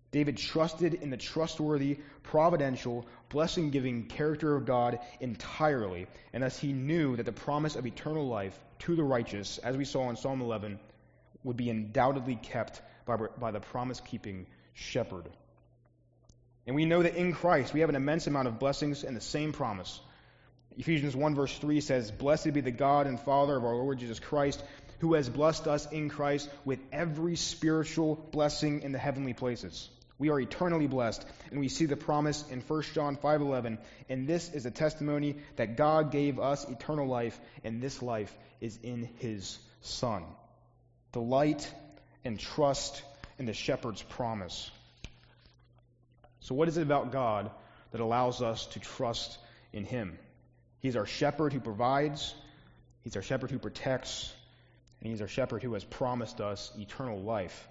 David 0.10 0.38
trusted 0.38 0.96
in 0.96 1.12
the 1.12 1.16
trustworthy, 1.16 2.00
providential, 2.24 3.06
blessing 3.30 3.70
giving 3.70 4.08
character 4.08 4.56
of 4.56 4.66
God 4.66 4.98
entirely, 5.20 6.08
and 6.34 6.42
thus 6.42 6.58
he 6.58 6.74
knew 6.74 7.16
that 7.16 7.28
the 7.28 7.32
promise 7.32 7.76
of 7.76 7.86
eternal 7.86 8.28
life 8.28 8.60
to 8.80 8.96
the 8.96 9.04
righteous, 9.04 9.60
as 9.60 9.78
we 9.78 9.86
saw 9.86 10.10
in 10.10 10.16
Psalm 10.16 10.42
11, 10.42 10.80
would 11.44 11.58
be 11.58 11.70
undoubtedly 11.70 12.38
kept 12.38 12.82
by, 13.08 13.18
by 13.40 13.52
the 13.52 13.60
promise 13.60 14.00
keeping 14.02 14.46
shepherd. 14.74 15.28
And 16.68 16.76
we 16.76 16.86
know 16.86 17.02
that 17.02 17.16
in 17.16 17.34
Christ 17.34 17.74
we 17.74 17.80
have 17.80 17.90
an 17.90 17.96
immense 17.96 18.28
amount 18.28 18.48
of 18.48 18.60
blessings 18.60 19.04
and 19.04 19.16
the 19.16 19.22
same 19.22 19.54
promise. 19.54 20.00
Ephesians 20.78 21.16
1 21.16 21.34
verse 21.34 21.58
3 21.58 21.82
says, 21.82 22.12
Blessed 22.12 22.54
be 22.54 22.62
the 22.62 22.72
God 22.72 23.08
and 23.08 23.20
Father 23.20 23.56
of 23.56 23.64
our 23.64 23.76
Lord 23.76 23.98
Jesus 23.98 24.20
Christ, 24.20 24.64
who 25.00 25.14
has 25.14 25.30
blessed 25.30 25.68
us 25.68 25.92
in 25.92 26.10
Christ 26.10 26.50
with 26.66 26.80
every 26.92 27.36
spiritual 27.36 28.16
blessing 28.32 28.82
in 28.82 28.92
the 28.92 29.00
heavenly 29.00 29.34
places. 29.34 29.90
We 30.20 30.30
are 30.30 30.40
eternally 30.40 30.88
blessed, 30.88 31.26
and 31.52 31.60
we 31.60 31.70
see 31.70 31.86
the 31.86 31.96
promise 31.96 32.44
in 32.50 32.62
1 32.62 32.94
John 32.94 33.18
5:11, 33.18 33.78
and 34.10 34.28
this 34.28 34.52
is 34.52 34.66
a 34.66 34.72
testimony 34.72 35.36
that 35.58 35.78
God 35.78 36.12
gave 36.12 36.40
us 36.40 36.68
eternal 36.68 37.08
life, 37.08 37.40
and 37.64 37.82
this 37.82 38.02
life 38.02 38.36
is 38.60 38.78
in 38.82 39.04
his 39.20 39.60
Son. 39.82 40.24
Delight 41.12 41.72
and 42.28 42.38
trust 42.38 43.02
in 43.40 43.46
the 43.46 43.54
shepherd's 43.54 44.04
promise. 44.04 44.70
So 46.42 46.56
what 46.56 46.68
is 46.68 46.78
it 46.78 46.82
about 46.82 47.14
God 47.14 47.50
that 47.92 48.02
allows 48.02 48.42
us 48.42 48.66
to 48.68 48.80
trust 48.80 49.38
in 49.72 49.86
him? 49.86 50.20
He's 50.80 50.98
our 50.98 51.06
shepherd 51.06 51.54
who 51.54 51.62
provides, 51.62 52.36
he's 53.06 53.16
our 53.16 53.22
shepherd 53.22 53.50
who 53.50 53.60
protects, 53.60 54.34
and 55.00 55.10
he's 55.10 55.22
our 55.22 55.30
shepherd 55.30 55.64
who 55.64 55.74
has 55.74 55.86
promised 55.86 56.42
us 56.42 56.70
eternal 56.78 57.22
life. 57.22 57.68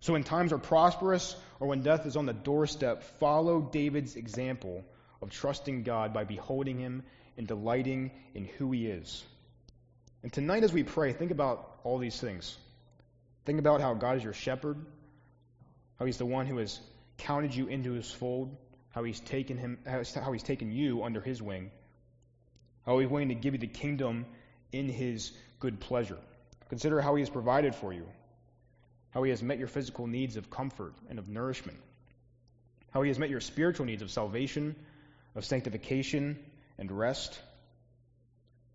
So 0.00 0.14
when 0.14 0.24
times 0.24 0.54
are 0.54 0.58
prosperous 0.58 1.36
or 1.60 1.68
when 1.68 1.82
death 1.82 2.06
is 2.06 2.16
on 2.16 2.24
the 2.24 2.32
doorstep, 2.32 3.02
follow 3.20 3.60
David's 3.60 4.16
example 4.16 4.82
of 5.20 5.28
trusting 5.30 5.82
God 5.82 6.14
by 6.14 6.24
beholding 6.24 6.78
him 6.78 7.02
and 7.36 7.46
delighting 7.46 8.12
in 8.34 8.46
who 8.46 8.72
he 8.72 8.86
is. 8.86 9.22
And 10.22 10.32
tonight, 10.32 10.64
as 10.64 10.72
we 10.72 10.84
pray, 10.84 11.12
think 11.12 11.32
about 11.32 11.80
all 11.84 11.98
these 11.98 12.18
things. 12.18 12.56
Think 13.44 13.58
about 13.58 13.80
how 13.80 13.94
God 13.94 14.16
is 14.16 14.24
your 14.24 14.32
shepherd, 14.32 14.78
how 15.98 16.06
he's 16.06 16.18
the 16.18 16.26
one 16.26 16.46
who 16.46 16.58
has 16.58 16.80
counted 17.18 17.54
you 17.54 17.66
into 17.66 17.92
his 17.92 18.10
fold, 18.10 18.56
how 18.90 19.04
he's 19.04 19.20
taken 19.20 19.58
him 19.58 19.78
how 19.86 20.32
he's 20.32 20.42
taken 20.42 20.72
you 20.72 21.02
under 21.02 21.20
his 21.20 21.42
wing, 21.42 21.70
how 22.86 22.98
he's 22.98 23.08
willing 23.08 23.28
to 23.28 23.34
give 23.34 23.54
you 23.54 23.60
the 23.60 23.66
kingdom 23.66 24.26
in 24.72 24.88
his 24.88 25.32
good 25.60 25.80
pleasure. 25.80 26.18
Consider 26.68 27.00
how 27.00 27.14
he 27.14 27.22
has 27.22 27.30
provided 27.30 27.74
for 27.74 27.92
you, 27.92 28.06
how 29.14 29.22
He 29.22 29.30
has 29.30 29.42
met 29.42 29.58
your 29.58 29.68
physical 29.68 30.08
needs 30.08 30.36
of 30.36 30.50
comfort 30.50 30.92
and 31.08 31.18
of 31.20 31.28
nourishment, 31.28 31.78
how 32.90 33.02
He 33.02 33.08
has 33.08 33.18
met 33.18 33.30
your 33.30 33.40
spiritual 33.40 33.86
needs 33.86 34.02
of 34.02 34.10
salvation, 34.10 34.74
of 35.36 35.44
sanctification, 35.44 36.36
and 36.78 36.90
rest. 36.90 37.40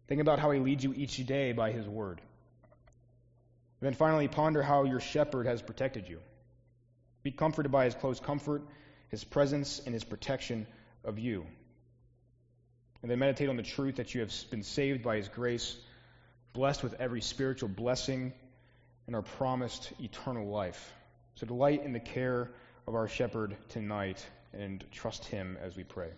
Think 0.08 0.22
about 0.22 0.40
how 0.40 0.52
He 0.52 0.60
leads 0.60 0.84
you 0.84 0.94
each 0.94 1.18
day 1.26 1.52
by 1.52 1.72
His 1.72 1.88
Word. 1.88 2.22
And 3.80 3.88
then 3.88 3.94
finally, 3.94 4.28
ponder 4.28 4.62
how 4.62 4.84
your 4.84 5.00
shepherd 5.00 5.46
has 5.46 5.62
protected 5.62 6.08
you. 6.08 6.20
Be 7.24 7.32
comforted 7.32 7.72
by 7.72 7.86
His 7.86 7.96
close 7.96 8.20
comfort, 8.20 8.62
His 9.10 9.24
presence, 9.24 9.82
and 9.86 9.94
His 9.94 10.04
protection 10.04 10.68
of 11.04 11.20
you. 11.20 11.46
And 13.02 13.10
then 13.10 13.20
meditate 13.20 13.50
on 13.50 13.58
the 13.58 13.64
truth 13.64 13.96
that 13.96 14.14
you 14.14 14.22
have 14.22 14.34
been 14.52 14.64
saved 14.64 15.02
by 15.04 15.18
His 15.18 15.30
grace, 15.30 15.78
blessed 16.54 16.84
with 16.84 16.96
every 17.00 17.22
spiritual 17.22 17.70
blessing 17.70 18.34
and 19.10 19.16
are 19.16 19.24
promised 19.24 19.92
eternal 20.00 20.48
life. 20.48 20.94
So 21.34 21.48
delight 21.48 21.84
in 21.84 21.94
the 21.94 22.00
care 22.00 22.52
of 22.88 22.94
our 22.94 23.08
shepherd 23.08 23.56
tonight 23.70 24.24
and 24.54 24.84
trust 24.92 25.26
him 25.26 25.58
as 25.62 25.76
we 25.76 25.84
pray. 25.84 26.10